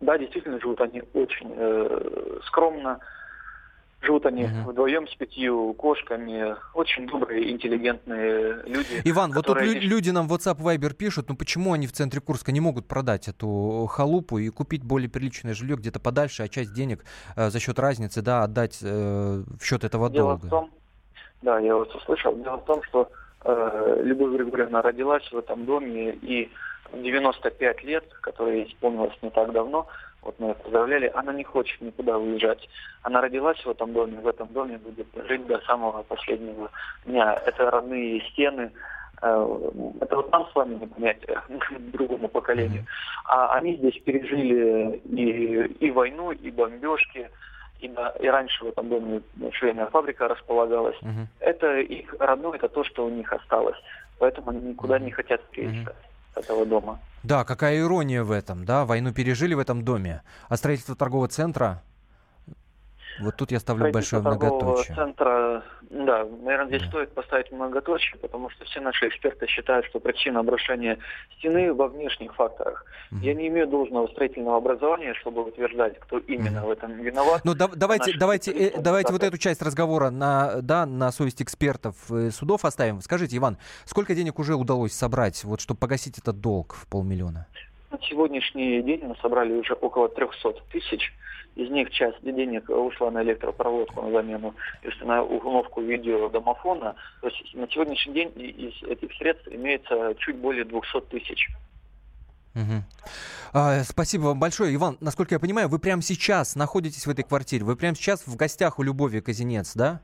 да, 0.00 0.18
действительно, 0.18 0.60
живут 0.60 0.80
они 0.80 1.02
очень 1.14 1.52
э, 1.56 2.38
скромно, 2.46 3.00
Живут 4.04 4.26
они 4.26 4.44
угу. 4.44 4.70
вдвоем 4.70 5.08
с 5.08 5.14
пятью 5.14 5.72
кошками. 5.74 6.56
Очень 6.74 7.06
добрые, 7.06 7.50
интеллигентные 7.50 8.62
люди. 8.66 9.00
Иван, 9.04 9.32
вот 9.32 9.46
тут 9.46 9.60
лю- 9.60 9.80
люди 9.80 10.10
нам 10.10 10.28
в 10.28 10.32
WhatsApp 10.32 10.58
Viber 10.58 10.94
пишут, 10.94 11.28
ну 11.28 11.36
почему 11.36 11.72
они 11.72 11.86
в 11.86 11.92
центре 11.92 12.20
Курска 12.20 12.52
не 12.52 12.60
могут 12.60 12.86
продать 12.86 13.28
эту 13.28 13.86
халупу 13.90 14.38
и 14.38 14.48
купить 14.50 14.84
более 14.84 15.08
приличное 15.08 15.54
жилье 15.54 15.76
где-то 15.76 16.00
подальше, 16.00 16.42
а 16.42 16.48
часть 16.48 16.74
денег 16.74 17.04
э, 17.36 17.48
за 17.48 17.60
счет 17.60 17.78
разницы, 17.78 18.20
да, 18.20 18.42
отдать 18.42 18.80
э, 18.82 19.42
в 19.58 19.64
счет 19.64 19.84
этого 19.84 20.10
Дело 20.10 20.38
долга? 20.38 20.46
В 20.46 20.50
том, 20.50 20.70
да, 21.42 21.58
я 21.58 21.76
вас 21.76 21.94
услышал. 21.94 22.36
Дело 22.36 22.56
в 22.56 22.64
том, 22.64 22.82
что 22.82 23.10
э, 23.44 24.00
Любовь 24.02 24.36
Григорьевна 24.36 24.82
родилась 24.82 25.30
в 25.30 25.38
этом 25.38 25.64
доме 25.64 26.14
и 26.14 26.50
95 26.92 27.84
лет, 27.84 28.04
которое 28.20 28.64
исполнилось 28.64 29.16
не 29.22 29.30
так 29.30 29.52
давно, 29.52 29.86
вот 30.24 30.38
мы 30.38 30.48
ее 30.48 30.54
поздравляли, 30.54 31.10
она 31.14 31.32
не 31.32 31.44
хочет 31.44 31.80
никуда 31.80 32.18
уезжать. 32.18 32.68
Она 33.02 33.20
родилась 33.20 33.62
в 33.64 33.70
этом 33.70 33.92
доме, 33.92 34.18
в 34.20 34.26
этом 34.26 34.48
доме 34.48 34.78
будет 34.78 35.06
жить 35.28 35.46
до 35.46 35.58
самого 35.60 36.02
последнего 36.02 36.70
дня. 37.04 37.34
Это 37.46 37.70
родные 37.70 38.20
стены, 38.30 38.72
э, 39.22 39.70
это 40.00 40.16
вот 40.16 40.32
нам 40.32 40.46
с 40.50 40.54
вами 40.54 40.74
не 40.76 40.86
понять, 40.86 41.18
э, 41.28 41.34
другому 41.92 42.28
поколению. 42.28 42.86
А 43.26 43.54
они 43.54 43.76
здесь 43.76 44.00
пережили 44.02 44.96
и, 45.04 45.86
и 45.86 45.90
войну, 45.90 46.32
и 46.32 46.50
бомбежки, 46.50 47.30
и, 47.80 47.86
и 47.86 48.28
раньше 48.28 48.64
в 48.64 48.68
этом 48.68 48.88
доме 48.88 49.22
швейная 49.52 49.86
фабрика 49.86 50.28
располагалась. 50.28 50.96
Uh-huh. 51.02 51.26
Это 51.40 51.80
их 51.80 52.14
родное, 52.18 52.56
это 52.56 52.68
то, 52.68 52.82
что 52.84 53.04
у 53.04 53.10
них 53.10 53.30
осталось. 53.30 53.76
Поэтому 54.18 54.50
они 54.50 54.70
никуда 54.70 54.96
uh-huh. 54.96 55.04
не 55.04 55.10
хотят 55.10 55.42
переезжать. 55.50 55.94
Uh-huh 55.94 56.13
этого 56.34 56.66
дома. 56.66 57.00
Да, 57.22 57.44
какая 57.44 57.78
ирония 57.78 58.22
в 58.22 58.30
этом, 58.30 58.64
да? 58.64 58.84
Войну 58.84 59.12
пережили 59.12 59.54
в 59.54 59.58
этом 59.58 59.84
доме, 59.84 60.22
а 60.48 60.56
строительство 60.56 60.94
торгового 60.94 61.28
центра 61.28 61.82
вот 63.20 63.36
тут 63.36 63.52
я 63.52 63.60
ставлю 63.60 63.92
большое 63.92 64.22
многоточие. 64.22 64.94
центра, 64.94 65.62
да, 65.90 66.24
наверное, 66.24 66.66
здесь 66.66 66.82
да. 66.82 66.88
стоит 66.88 67.14
поставить 67.14 67.52
многоточие, 67.52 68.18
потому 68.18 68.50
что 68.50 68.64
все 68.64 68.80
наши 68.80 69.08
эксперты 69.08 69.46
считают, 69.46 69.86
что 69.86 70.00
причина 70.00 70.40
обрушения 70.40 70.98
стены 71.38 71.72
во 71.72 71.88
внешних 71.88 72.34
факторах. 72.34 72.84
Mm-hmm. 73.12 73.18
Я 73.20 73.34
не 73.34 73.48
имею 73.48 73.66
должного 73.66 74.08
строительного 74.08 74.56
образования, 74.56 75.14
чтобы 75.14 75.44
утверждать, 75.44 75.98
кто 76.00 76.18
именно 76.18 76.58
mm-hmm. 76.58 76.66
в 76.66 76.70
этом 76.70 76.92
виноват. 77.02 77.42
Ну 77.44 77.54
да, 77.54 77.68
давайте, 77.68 78.16
давайте, 78.18 78.52
э, 78.52 78.80
давайте 78.80 79.12
вот 79.12 79.22
эту 79.22 79.38
часть 79.38 79.62
разговора 79.62 80.10
на, 80.10 80.60
да, 80.62 80.86
на 80.86 81.12
совесть 81.12 81.42
экспертов 81.42 81.96
судов 82.32 82.64
оставим. 82.64 83.00
Скажите, 83.00 83.36
Иван, 83.36 83.58
сколько 83.84 84.14
денег 84.14 84.38
уже 84.38 84.54
удалось 84.54 84.92
собрать, 84.92 85.44
вот, 85.44 85.60
чтобы 85.60 85.78
погасить 85.78 86.18
этот 86.18 86.40
долг 86.40 86.74
в 86.74 86.86
полмиллиона? 86.88 87.46
На 87.94 88.00
сегодняшний 88.08 88.82
день 88.82 89.04
мы 89.04 89.14
собрали 89.22 89.52
уже 89.52 89.74
около 89.74 90.08
300 90.08 90.52
тысяч. 90.72 91.12
Из 91.54 91.70
них 91.70 91.92
часть 91.92 92.20
денег 92.22 92.68
ушла 92.68 93.12
на 93.12 93.22
электропроводку, 93.22 94.02
на 94.02 94.10
замену, 94.10 94.52
если 94.82 95.04
на 95.04 95.22
установку 95.22 95.80
видеодомофона. 95.80 96.96
То 97.20 97.28
есть 97.28 97.54
на 97.54 97.68
сегодняшний 97.68 98.14
день 98.14 98.32
из 98.36 98.82
этих 98.82 99.12
средств 99.16 99.46
имеется 99.46 100.16
чуть 100.18 100.36
более 100.38 100.64
200 100.64 101.02
тысяч. 101.02 101.46
Угу. 102.56 102.82
А, 103.52 103.84
спасибо 103.84 104.22
вам 104.22 104.40
большое. 104.40 104.74
Иван, 104.74 104.96
насколько 105.00 105.36
я 105.36 105.38
понимаю, 105.38 105.68
вы 105.68 105.78
прямо 105.78 106.02
сейчас 106.02 106.56
находитесь 106.56 107.06
в 107.06 107.10
этой 107.10 107.22
квартире. 107.22 107.64
Вы 107.64 107.76
прямо 107.76 107.94
сейчас 107.94 108.26
в 108.26 108.34
гостях 108.34 108.80
у 108.80 108.82
Любови 108.82 109.20
Казинец, 109.20 109.76
да? 109.76 110.02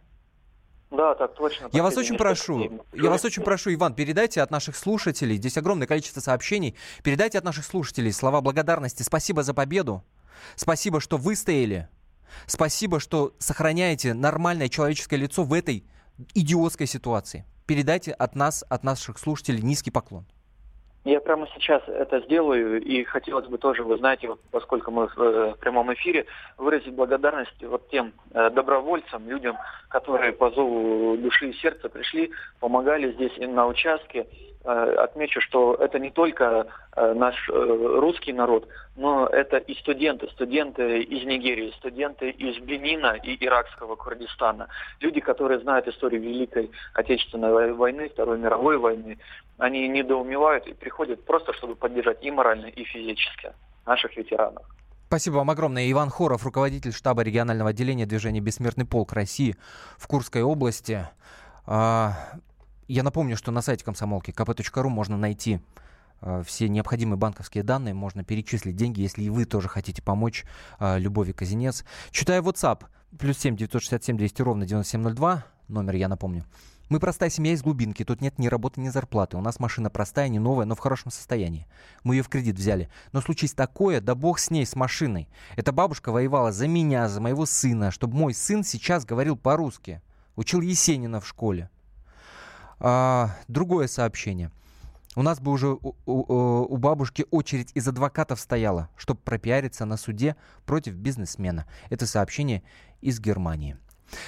Да, 0.91 1.15
так 1.15 1.35
точно. 1.35 1.69
Я 1.73 1.83
вас 1.83 1.97
очень 1.97 2.17
прошу, 2.17 2.57
дней. 2.57 2.81
я 2.95 3.11
вас 3.11 3.25
очень 3.25 3.43
прошу, 3.43 3.73
Иван, 3.73 3.95
передайте 3.95 4.43
от 4.43 4.51
наших 4.51 4.77
слушателей, 4.77 5.37
здесь 5.37 5.57
огромное 5.57 5.87
количество 5.87 6.21
сообщений, 6.21 6.77
передайте 7.05 7.39
от 7.39 7.45
наших 7.45 7.65
слушателей 7.65 8.13
слова 8.13 8.41
благодарности, 8.41 9.03
спасибо 9.03 9.43
за 9.43 9.55
победу. 9.55 10.03
Спасибо, 10.57 11.01
что 11.01 11.17
выстояли. 11.17 11.89
Спасибо, 12.47 13.01
что 13.01 13.35
сохраняете 13.39 14.15
нормальное 14.15 14.69
человеческое 14.69 15.17
лицо 15.17 15.43
в 15.43 15.53
этой 15.53 15.85
идиотской 16.35 16.87
ситуации. 16.87 17.45
Передайте 17.67 18.13
от 18.13 18.35
нас, 18.35 18.65
от 18.69 18.85
наших 18.85 19.19
слушателей 19.19 19.63
низкий 19.63 19.91
поклон. 19.91 20.27
Я 21.05 21.21
прямо 21.21 21.49
сейчас 21.55 21.83
это 21.87 22.21
сделаю, 22.21 22.83
и 22.83 23.05
хотелось 23.05 23.47
бы 23.47 23.57
тоже, 23.57 23.83
вы 23.83 23.97
знаете, 23.97 24.29
вот, 24.29 24.41
поскольку 24.51 24.91
мы 24.91 25.07
в, 25.09 25.19
э, 25.19 25.55
прямом 25.59 25.93
эфире, 25.95 26.27
выразить 26.59 26.93
благодарность 26.95 27.63
вот 27.63 27.89
тем 27.89 28.13
э, 28.33 28.51
добровольцам, 28.51 29.27
людям, 29.27 29.57
которые 29.89 30.33
по 30.33 30.51
зову 30.51 31.17
души 31.17 31.51
и 31.51 31.55
сердца 31.55 31.89
пришли, 31.89 32.31
помогали 32.61 33.13
здесь 33.13 33.33
на 33.39 33.67
участке, 33.67 34.27
отмечу, 34.65 35.41
что 35.41 35.75
это 35.75 35.99
не 35.99 36.11
только 36.11 36.67
э, 36.95 37.15
наш 37.15 37.35
э, 37.49 37.53
русский 37.53 38.33
народ, 38.33 38.69
но 38.97 39.27
это 39.27 39.57
и 39.57 39.75
студенты, 39.77 40.29
студенты 40.29 41.01
из 41.01 41.25
Нигерии, 41.25 41.73
студенты 41.79 42.31
из 42.31 42.59
Бенина 42.59 43.17
и 43.23 43.43
иракского 43.43 43.97
Курдистана, 43.97 44.69
люди, 45.01 45.21
которые 45.21 45.61
знают 45.61 45.89
историю 45.89 46.21
Великой 46.21 46.71
Отечественной 46.95 47.73
войны, 47.73 48.11
Второй 48.11 48.39
мировой 48.39 48.77
войны, 48.77 49.19
они 49.59 49.89
недоумевают 49.89 50.67
и 50.67 50.75
приходят 50.75 51.25
просто, 51.25 51.53
чтобы 51.55 51.75
поддержать 51.75 52.23
и 52.23 52.31
морально, 52.31 52.67
и 52.67 52.85
физически 52.85 53.53
наших 53.87 54.17
ветеранов. 54.17 54.65
Спасибо 55.07 55.37
вам 55.37 55.51
огромное. 55.51 55.91
Иван 55.91 56.11
Хоров, 56.11 56.45
руководитель 56.45 56.93
штаба 56.93 57.23
регионального 57.23 57.71
отделения 57.71 58.07
движения 58.07 58.41
«Бессмертный 58.41 58.87
полк 58.87 59.13
России» 59.13 59.57
в 59.99 60.07
Курской 60.07 60.43
области. 60.43 61.09
Я 62.91 63.05
напомню, 63.05 63.37
что 63.37 63.53
на 63.53 63.63
сайте 63.63 63.85
комсомолки 63.85 64.33
kp.ru 64.33 64.89
можно 64.89 65.17
найти 65.17 65.61
э, 66.23 66.43
все 66.45 66.69
необходимые 66.69 67.17
банковские 67.17 67.63
данные, 67.63 67.95
можно 67.95 68.25
перечислить 68.25 68.75
деньги, 68.75 69.01
если 69.01 69.23
и 69.23 69.31
вы 69.31 69.45
тоже 69.45 69.69
хотите 69.69 70.03
помочь 70.03 70.45
э, 70.81 70.99
Любови 70.99 71.31
Казинец. 71.31 71.85
Читаю 72.11 72.43
WhatsApp. 72.43 72.83
Плюс 73.17 73.39
7 73.39 73.55
967 73.57 74.17
200 74.17 74.43
ровно 74.43 74.67
9702. 74.67 75.45
Номер, 75.69 75.95
я 75.95 76.09
напомню. 76.09 76.45
Мы 76.89 76.99
простая 76.99 77.31
семья 77.31 77.53
из 77.53 77.63
глубинки, 77.63 78.05
тут 78.05 78.21
нет 78.21 78.41
ни 78.41 78.49
работы, 78.49 78.81
ни 78.81 78.89
зарплаты. 78.89 79.37
У 79.37 79.41
нас 79.41 79.61
машина 79.61 79.89
простая, 79.89 80.27
не 80.27 80.41
новая, 80.41 80.67
но 80.67 80.75
в 80.75 80.81
хорошем 80.81 81.13
состоянии. 81.13 81.69
Мы 82.03 82.17
ее 82.17 82.25
в 82.25 82.29
кредит 82.29 82.57
взяли. 82.57 82.91
Но 83.13 83.21
случись 83.21 83.53
такое, 83.53 84.01
да 84.01 84.17
бог 84.17 84.41
с 84.41 84.51
ней, 84.51 84.67
с 84.67 84.75
машиной. 84.75 85.29
Эта 85.55 85.71
бабушка 85.71 86.11
воевала 86.11 86.51
за 86.51 86.67
меня, 86.67 87.09
за 87.09 87.21
моего 87.21 87.47
сына, 87.47 87.93
чтобы 87.93 88.17
мой 88.17 88.35
сын 88.35 88.65
сейчас 88.65 89.05
говорил 89.05 89.37
по-русски. 89.37 90.03
Учил 90.35 90.61
Есенина 90.61 91.21
в 91.21 91.29
школе. 91.29 91.71
А, 92.81 93.37
другое 93.47 93.87
сообщение. 93.87 94.51
У 95.17 95.23
нас 95.23 95.41
бы 95.41 95.51
уже 95.51 95.69
у, 95.69 95.95
у, 96.07 96.75
у 96.75 96.77
бабушки 96.77 97.27
очередь 97.31 97.73
из 97.75 97.87
адвокатов 97.87 98.41
стояла, 98.41 98.89
чтобы 98.97 99.21
пропиариться 99.21 99.85
на 99.85 99.97
суде 99.97 100.37
против 100.65 100.95
бизнесмена. 100.95 101.67
Это 101.91 102.07
сообщение 102.07 102.63
из 103.01 103.21
Германии. 103.21 103.77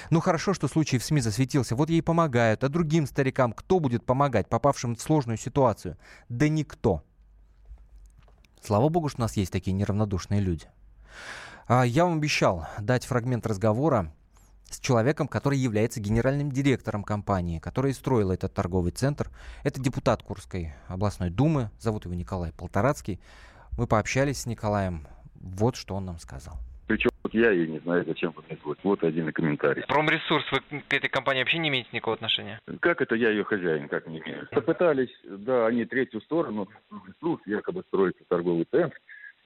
Ну 0.09 0.19
хорошо, 0.19 0.53
что 0.53 0.67
случай 0.67 0.97
в 0.97 1.03
СМИ 1.03 1.21
засветился. 1.21 1.75
Вот 1.75 1.89
ей 1.89 2.01
помогают. 2.01 2.63
А 2.63 2.69
другим 2.69 3.07
старикам 3.07 3.53
кто 3.53 3.79
будет 3.79 4.05
помогать, 4.05 4.47
попавшим 4.47 4.95
в 4.95 5.01
сложную 5.01 5.37
ситуацию? 5.37 5.97
Да 6.29 6.47
никто. 6.47 7.03
Слава 8.61 8.89
богу, 8.89 9.09
что 9.09 9.19
у 9.19 9.21
нас 9.21 9.35
есть 9.35 9.51
такие 9.51 9.73
неравнодушные 9.73 10.39
люди. 10.39 10.67
А, 11.67 11.83
я 11.83 12.05
вам 12.05 12.17
обещал 12.17 12.67
дать 12.79 13.05
фрагмент 13.05 13.45
разговора 13.47 14.13
с 14.73 14.79
человеком, 14.79 15.27
который 15.27 15.57
является 15.57 15.99
генеральным 15.99 16.51
директором 16.51 17.03
компании, 17.03 17.59
которая 17.59 17.93
строила 17.93 18.33
этот 18.33 18.53
торговый 18.53 18.91
центр. 18.91 19.29
Это 19.63 19.81
депутат 19.81 20.23
Курской 20.23 20.73
областной 20.87 21.29
думы, 21.29 21.69
зовут 21.79 22.05
его 22.05 22.15
Николай 22.15 22.51
Полторацкий. 22.51 23.19
Мы 23.77 23.87
пообщались 23.87 24.41
с 24.41 24.45
Николаем. 24.45 25.07
Вот 25.35 25.75
что 25.75 25.95
он 25.95 26.05
нам 26.05 26.19
сказал. 26.19 26.55
Причем 26.87 27.11
я 27.31 27.51
и 27.51 27.67
не 27.67 27.79
знаю, 27.79 28.03
зачем 28.05 28.31
вы 28.35 28.43
мне 28.47 28.57
звать. 28.63 28.77
Вот 28.83 29.03
один 29.03 29.31
комментарий. 29.31 29.83
Промресурс, 29.87 30.45
вы 30.51 30.81
к 30.81 30.93
этой 30.93 31.09
компании 31.09 31.41
вообще 31.41 31.57
не 31.57 31.69
имеете 31.69 31.89
никакого 31.93 32.15
отношения? 32.15 32.59
Как 32.81 33.01
это 33.01 33.15
я 33.15 33.29
ее 33.29 33.43
хозяин, 33.43 33.87
как 33.87 34.07
не 34.07 34.19
имею? 34.19 34.47
Попытались, 34.51 35.09
да, 35.23 35.67
они 35.67 35.85
третью 35.85 36.21
сторону, 36.21 36.67
Промресурс, 36.89 37.41
якобы 37.47 37.83
строится 37.87 38.23
торговый 38.27 38.67
центр, 38.69 38.95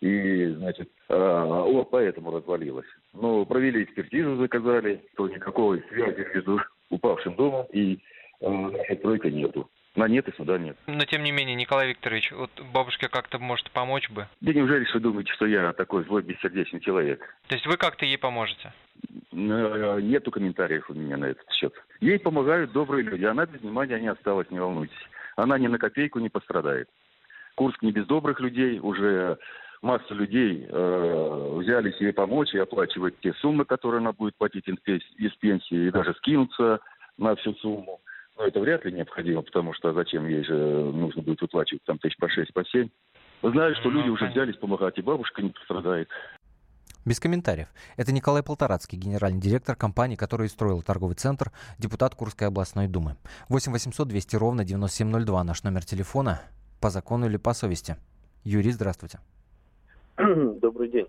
и, 0.01 0.45
значит, 0.57 0.89
а, 1.09 1.63
о, 1.63 1.83
поэтому 1.83 2.31
развалилось. 2.31 2.87
Но 3.13 3.45
провели 3.45 3.83
экспертизу, 3.83 4.37
заказали, 4.37 5.03
то 5.15 5.27
никакой 5.27 5.83
связи 5.89 6.27
между 6.33 6.61
упавшим 6.89 7.35
домом 7.35 7.65
и 7.73 7.99
э, 8.41 8.95
стройкой 8.99 9.31
нету. 9.31 9.69
На 9.95 10.07
нет 10.07 10.27
и 10.27 10.35
сюда 10.37 10.59
нет. 10.59 10.77
Но 10.85 11.03
тем 11.05 11.23
не 11.23 11.31
менее, 11.31 11.55
Николай 11.55 11.89
Викторович, 11.89 12.31
вот 12.33 12.51
бабушке 12.71 13.09
как-то 13.09 13.39
может 13.39 13.71
помочь 13.71 14.07
бы? 14.11 14.27
Да 14.41 14.53
неужели 14.53 14.85
что 14.85 14.99
думаете, 14.99 15.33
что 15.33 15.47
я 15.47 15.73
такой 15.73 16.03
злой 16.03 16.21
бессердечный 16.21 16.81
человек? 16.81 17.19
То 17.47 17.55
есть 17.55 17.65
вы 17.65 17.77
как-то 17.77 18.05
ей 18.05 18.19
поможете? 18.19 18.71
Э, 19.31 19.99
нету 20.01 20.29
комментариев 20.29 20.87
у 20.91 20.93
меня 20.93 21.17
на 21.17 21.25
этот 21.25 21.51
счет. 21.51 21.73
Ей 21.99 22.19
помогают 22.19 22.71
добрые 22.71 23.03
люди, 23.03 23.25
она 23.25 23.47
без 23.47 23.61
внимания 23.61 23.99
не 23.99 24.09
осталась, 24.09 24.51
не 24.51 24.59
волнуйтесь. 24.59 24.95
Она 25.35 25.57
ни 25.57 25.65
на 25.65 25.79
копейку 25.79 26.19
не 26.19 26.29
пострадает. 26.29 26.87
Курск 27.55 27.81
не 27.81 27.91
без 27.91 28.05
добрых 28.05 28.39
людей, 28.39 28.79
уже 28.79 29.39
масса 29.81 30.13
людей 30.13 30.65
э, 30.67 31.55
взяли 31.59 31.91
себе 31.93 32.13
помочь 32.13 32.53
и 32.53 32.59
оплачивать 32.59 33.19
те 33.21 33.33
суммы, 33.33 33.65
которые 33.65 33.99
она 33.99 34.13
будет 34.13 34.35
платить 34.35 34.67
из 34.67 35.33
пенсии, 35.35 35.87
и 35.87 35.91
даже 35.91 36.13
скинуться 36.15 36.79
на 37.17 37.35
всю 37.35 37.53
сумму. 37.55 38.01
Но 38.37 38.45
это 38.45 38.59
вряд 38.59 38.85
ли 38.85 38.91
необходимо, 38.91 39.41
потому 39.41 39.73
что 39.73 39.93
зачем 39.93 40.27
ей 40.27 40.43
же 40.43 40.53
нужно 40.53 41.23
будет 41.23 41.41
выплачивать 41.41 41.83
там 41.85 41.97
тысяч 41.97 42.17
по 42.17 42.29
шесть, 42.29 42.53
по 42.53 42.63
семь. 42.65 42.89
Знаю, 43.41 43.75
что 43.75 43.89
ну, 43.89 43.99
люди 43.99 44.09
уже 44.09 44.27
взялись 44.27 44.57
помогать, 44.57 44.97
и 44.97 45.01
бабушка 45.01 45.41
не 45.41 45.49
пострадает. 45.49 46.09
Без 47.05 47.19
комментариев. 47.19 47.69
Это 47.95 48.11
Николай 48.11 48.43
Полторацкий, 48.43 48.97
генеральный 48.97 49.39
директор 49.39 49.75
компании, 49.75 50.15
которая 50.15 50.49
строила 50.49 50.81
торговый 50.81 51.15
центр, 51.15 51.51
депутат 51.77 52.15
Курской 52.15 52.47
областной 52.47 52.87
думы. 52.87 53.15
8 53.49 53.71
800 53.71 54.07
200 54.07 54.35
ровно 54.35 54.65
9702 54.65 55.43
наш 55.43 55.63
номер 55.63 55.85
телефона. 55.85 56.41
По 56.81 56.89
закону 56.89 57.27
или 57.27 57.37
по 57.37 57.53
совести. 57.53 57.95
Юрий, 58.43 58.71
здравствуйте. 58.71 59.19
Добрый 60.61 60.89
день. 60.89 61.07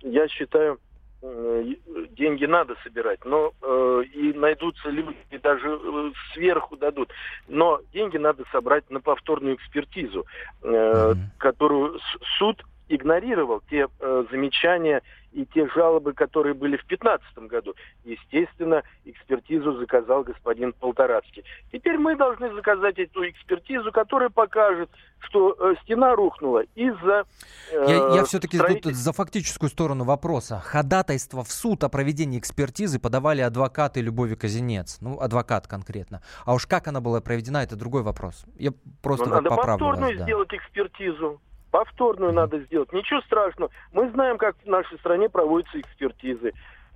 Я 0.00 0.28
считаю, 0.28 0.78
э, 1.22 1.74
деньги 2.10 2.44
надо 2.44 2.76
собирать, 2.84 3.24
но 3.24 3.52
э, 3.60 4.02
и 4.14 4.32
найдутся 4.32 4.90
люди, 4.90 5.16
и 5.30 5.38
даже 5.38 5.68
э, 5.68 6.10
сверху 6.32 6.76
дадут. 6.76 7.10
Но 7.48 7.80
деньги 7.92 8.16
надо 8.16 8.44
собрать 8.52 8.88
на 8.90 9.00
повторную 9.00 9.56
экспертизу, 9.56 10.24
э, 10.62 10.68
mm-hmm. 10.68 11.16
которую 11.38 11.98
суд 12.38 12.62
игнорировал 12.88 13.62
те 13.68 13.88
э, 13.98 14.24
замечания 14.30 15.02
и 15.38 15.46
те 15.46 15.68
жалобы, 15.68 16.14
которые 16.14 16.52
были 16.52 16.76
в 16.76 16.84
2015 16.88 17.38
году. 17.48 17.74
Естественно, 18.04 18.82
экспертизу 19.04 19.78
заказал 19.78 20.24
господин 20.24 20.72
Полторацкий. 20.72 21.44
Теперь 21.72 21.96
мы 21.96 22.16
должны 22.16 22.52
заказать 22.54 22.98
эту 22.98 23.28
экспертизу, 23.28 23.92
которая 23.92 24.30
покажет, 24.30 24.90
что 25.20 25.52
э, 25.52 25.74
стена 25.82 26.16
рухнула 26.16 26.64
из-за... 26.74 27.24
Э, 27.70 27.84
я 27.88 28.16
я 28.16 28.24
все-таки 28.24 28.56
строитель... 28.56 28.94
за 28.94 29.12
фактическую 29.12 29.70
сторону 29.70 30.04
вопроса. 30.04 30.58
Ходатайство 30.58 31.44
в 31.44 31.52
суд 31.52 31.84
о 31.84 31.88
проведении 31.88 32.40
экспертизы 32.40 32.98
подавали 32.98 33.40
адвокаты 33.40 34.00
Любови 34.00 34.34
Казинец. 34.34 34.98
Ну, 35.00 35.20
адвокат 35.20 35.68
конкретно. 35.68 36.20
А 36.46 36.54
уж 36.54 36.66
как 36.66 36.88
она 36.88 37.00
была 37.00 37.20
проведена, 37.20 37.58
это 37.58 37.76
другой 37.76 38.02
вопрос. 38.02 38.44
Я 38.56 38.72
просто 39.02 39.26
Но 39.26 39.36
вот 39.36 39.44
надо 39.44 39.50
поправлю 39.50 39.78
повторную 39.78 40.10
вас, 40.10 40.18
да. 40.18 40.24
сделать 40.24 40.52
экспертизу. 40.52 41.40
Повторную 41.70 42.32
надо 42.32 42.60
сделать. 42.60 42.92
Ничего 42.92 43.20
страшного. 43.22 43.70
Мы 43.92 44.10
знаем, 44.10 44.38
как 44.38 44.56
в 44.64 44.66
нашей 44.66 44.98
стране 44.98 45.28
проводятся 45.28 45.80
экспертизы. 45.80 46.52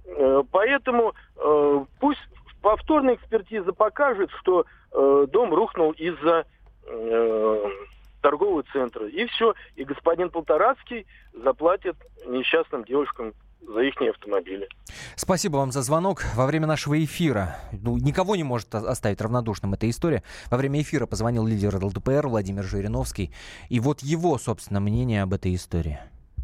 Э, 0.07 0.43
поэтому 0.51 1.15
э, 1.37 1.85
пусть 2.01 2.21
повторная 2.63 3.15
экспертиза 3.15 3.73
покажет, 3.73 4.31
что 4.41 4.65
э, 4.93 5.27
дом 5.31 5.53
рухнул 5.55 5.93
из-за 5.93 6.47
торгового 8.21 8.65
центра. 8.73 9.07
И 9.07 9.25
все. 9.27 9.55
И 9.77 9.85
господин 9.85 10.31
Полторацкий 10.31 11.07
заплатит 11.33 11.95
несчастным 12.27 12.85
девушкам 12.85 13.35
за 13.67 13.81
их 13.81 14.01
автомобили. 14.01 14.69
Спасибо 15.17 15.57
вам 15.57 15.71
за 15.71 15.83
звонок. 15.83 16.23
Во 16.35 16.47
время 16.47 16.67
нашего 16.67 17.03
эфира, 17.03 17.57
ну, 17.73 17.97
никого 17.99 18.37
не 18.37 18.45
может 18.45 18.75
оставить 18.75 19.21
равнодушным 19.21 19.75
эта 19.75 19.89
история, 19.89 20.23
во 20.51 20.59
время 20.59 20.81
эфира 20.81 21.07
позвонил 21.07 21.47
лидер 21.47 21.75
ЛДПР 21.77 22.27
Владимир 22.29 22.65
Жириновский. 22.65 23.33
И 23.69 23.81
вот 23.81 24.01
его, 24.01 24.39
собственно, 24.39 24.81
мнение 24.81 25.23
об 25.23 25.33
этой 25.33 25.55
истории. 25.55 25.99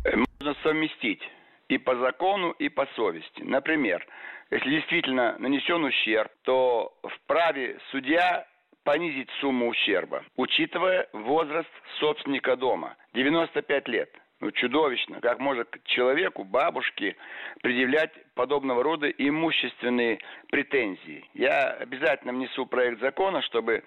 Можно 0.04 0.54
совместить 0.62 1.22
и 1.68 1.78
по 1.78 1.96
закону, 1.96 2.52
и 2.52 2.68
по 2.68 2.86
совести. 2.96 3.42
Например, 3.42 4.04
если 4.50 4.70
действительно 4.70 5.36
нанесен 5.38 5.84
ущерб, 5.84 6.30
то 6.42 6.96
вправе 7.02 7.78
судья 7.90 8.46
понизить 8.84 9.28
сумму 9.40 9.68
ущерба, 9.68 10.22
учитывая 10.36 11.08
возраст 11.12 11.68
собственника 12.00 12.56
дома. 12.56 12.96
95 13.12 13.88
лет– 13.88 14.10
ну, 14.40 14.50
чудовищно. 14.52 15.20
Как 15.20 15.38
может 15.40 15.68
человеку, 15.84 16.44
бабушке, 16.44 17.16
предъявлять 17.62 18.12
подобного 18.34 18.82
рода 18.82 19.08
имущественные 19.10 20.20
претензии? 20.50 21.28
Я 21.34 21.70
обязательно 21.72 22.32
внесу 22.32 22.66
проект 22.66 23.00
закона, 23.00 23.42
чтобы 23.42 23.82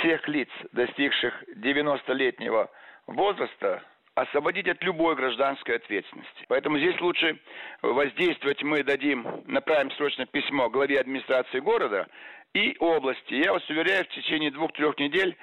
всех 0.00 0.26
лиц, 0.28 0.48
достигших 0.72 1.44
90-летнего 1.56 2.70
возраста, 3.06 3.82
освободить 4.14 4.68
от 4.68 4.82
любой 4.82 5.14
гражданской 5.14 5.76
ответственности. 5.76 6.44
Поэтому 6.48 6.78
здесь 6.78 7.00
лучше 7.00 7.38
воздействовать 7.80 8.62
мы 8.62 8.82
дадим, 8.82 9.26
направим 9.46 9.90
срочно 9.92 10.26
письмо 10.26 10.68
главе 10.68 11.00
администрации 11.00 11.60
города 11.60 12.08
и 12.54 12.76
области. 12.80 13.34
Я 13.34 13.52
вас 13.52 13.62
уверяю, 13.68 14.04
в 14.04 14.08
течение 14.08 14.50
двух-трех 14.50 14.98
недель 14.98 15.36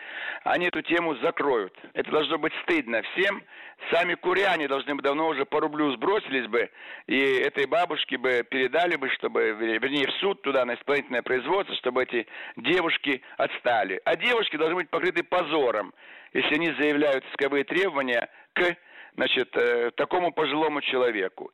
они 0.44 0.68
эту 0.68 0.82
тему 0.82 1.16
закроют. 1.18 1.74
Это 1.94 2.12
должно 2.12 2.38
быть 2.38 2.54
стыдно 2.64 3.02
всем. 3.02 3.44
Сами 3.92 4.14
куряне 4.14 4.68
должны 4.68 4.96
бы 4.96 5.02
давно 5.02 5.30
уже 5.30 5.46
по 5.46 5.60
рублю 5.60 5.92
сбросились 5.96 6.48
бы, 6.48 6.70
и 7.08 7.18
этой 7.18 7.66
бабушке 7.66 8.18
бы 8.18 8.46
передали 8.50 8.98
бы, 8.98 9.10
чтобы, 9.12 9.52
вернее, 9.52 10.08
в 10.08 10.14
суд 10.20 10.42
туда, 10.42 10.66
на 10.66 10.76
исполнительное 10.76 11.22
производство, 11.22 11.74
чтобы 11.78 12.04
эти 12.04 12.28
девушки 12.58 13.22
отстали. 13.38 14.02
А 14.04 14.16
девушки 14.16 14.58
должны 14.58 14.76
быть 14.76 14.90
покрыты 14.90 15.24
позором, 15.24 15.94
если 16.34 16.56
они 16.56 16.74
заявляют 16.74 17.24
исковые 17.32 17.64
требования 17.64 18.30
к 18.54 18.76
значит, 19.16 19.56
э, 19.56 19.92
такому 19.92 20.32
пожилому 20.32 20.82
человеку. 20.82 21.52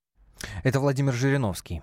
Это 0.63 0.79
Владимир 0.79 1.13
Жириновский. 1.13 1.81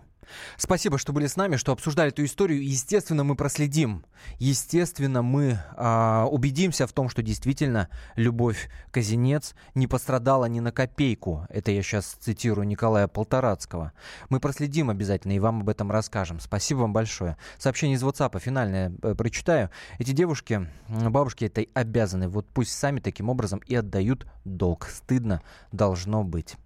Спасибо, 0.56 0.98
что 0.98 1.12
были 1.12 1.26
с 1.26 1.36
нами, 1.36 1.56
что 1.56 1.72
обсуждали 1.72 2.10
эту 2.10 2.24
историю. 2.24 2.64
Естественно, 2.64 3.24
мы 3.24 3.34
проследим. 3.36 4.04
Естественно, 4.38 5.22
мы 5.22 5.58
э, 5.76 6.26
убедимся 6.30 6.86
в 6.86 6.92
том, 6.92 7.08
что 7.08 7.22
действительно 7.22 7.88
Любовь 8.16 8.70
Казинец 8.90 9.54
не 9.74 9.86
пострадала 9.86 10.46
ни 10.46 10.60
на 10.60 10.72
копейку. 10.72 11.46
Это 11.48 11.70
я 11.70 11.82
сейчас 11.82 12.16
цитирую 12.20 12.66
Николая 12.66 13.08
Полторацкого. 13.08 13.92
Мы 14.28 14.40
проследим 14.40 14.90
обязательно 14.90 15.32
и 15.32 15.38
вам 15.38 15.60
об 15.60 15.68
этом 15.68 15.90
расскажем. 15.90 16.40
Спасибо 16.40 16.80
вам 16.80 16.92
большое. 16.92 17.36
Сообщение 17.58 17.96
из 17.96 18.02
WhatsApp 18.02 18.38
финальное 18.40 18.92
э, 19.02 19.14
прочитаю. 19.14 19.70
Эти 19.98 20.12
девушки, 20.12 20.68
бабушки 20.88 21.44
этой 21.44 21.68
обязаны. 21.74 22.28
Вот 22.28 22.46
пусть 22.52 22.72
сами 22.72 23.00
таким 23.00 23.28
образом 23.28 23.60
и 23.66 23.74
отдают 23.74 24.26
долг. 24.44 24.88
Стыдно 24.90 25.42
должно 25.72 26.24
быть. 26.24 26.56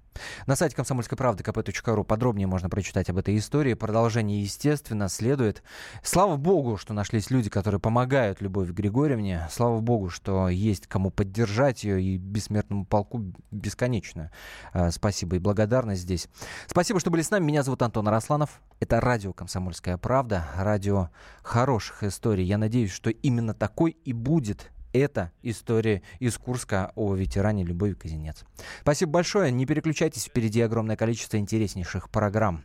На 0.47 0.57
сайте 0.57 0.77
комсомольской 0.77 1.17
правды 1.17 1.43
kp.ру 1.43 2.05
подробнее 2.05 2.47
можно 2.47 2.69
прочитать 2.69 3.11
об 3.11 3.19
этой 3.19 3.37
истории. 3.37 3.75
Продолжение, 3.75 4.43
естественно, 4.43 5.09
следует. 5.09 5.63
Слава 6.03 6.37
богу, 6.37 6.77
что 6.77 6.95
нашлись 6.95 7.31
люди, 7.31 7.51
которые 7.51 7.81
помогают 7.81 8.41
Любови 8.41 8.73
Григорьевне. 8.73 9.49
Слава 9.51 9.81
богу, 9.81 10.11
что 10.11 10.49
есть 10.49 10.87
кому 10.87 11.11
поддержать 11.11 11.85
ее 11.85 12.03
и 12.03 12.17
бессмертному 12.17 12.85
полку 12.85 13.33
бесконечно. 13.51 14.31
Э, 14.73 14.91
спасибо 14.91 15.37
и 15.37 15.39
благодарность 15.39 16.03
здесь. 16.03 16.29
Спасибо, 16.67 17.01
что 17.01 17.11
были 17.11 17.23
с 17.23 17.31
нами. 17.31 17.45
Меня 17.45 17.63
зовут 17.63 17.83
Антон 17.83 18.09
Арасланов. 18.09 18.61
Это 18.81 19.01
радио 19.01 19.33
«Комсомольская 19.33 19.97
правда», 19.97 20.47
радио 20.57 21.11
хороших 21.43 22.03
историй. 22.03 22.45
Я 22.45 22.59
надеюсь, 22.59 22.91
что 22.91 23.11
именно 23.11 23.55
такой 23.55 23.93
и 24.05 24.13
будет 24.13 24.71
это 24.93 25.33
история 25.43 26.03
из 26.19 26.37
Курска 26.39 26.93
о 26.95 27.15
ветеране 27.15 27.65
Любови 27.65 27.95
Казинец. 27.95 28.45
Спасибо 28.83 29.13
большое. 29.13 29.51
Не 29.51 29.67
переключайтесь, 29.67 30.25
впереди 30.25 30.61
огромное 30.61 30.97
количество 30.97 31.37
интереснейших 31.37 32.11
программ. 32.11 32.65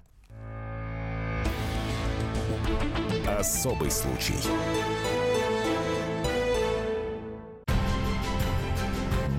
Особый 3.28 3.91
случай. 3.91 4.36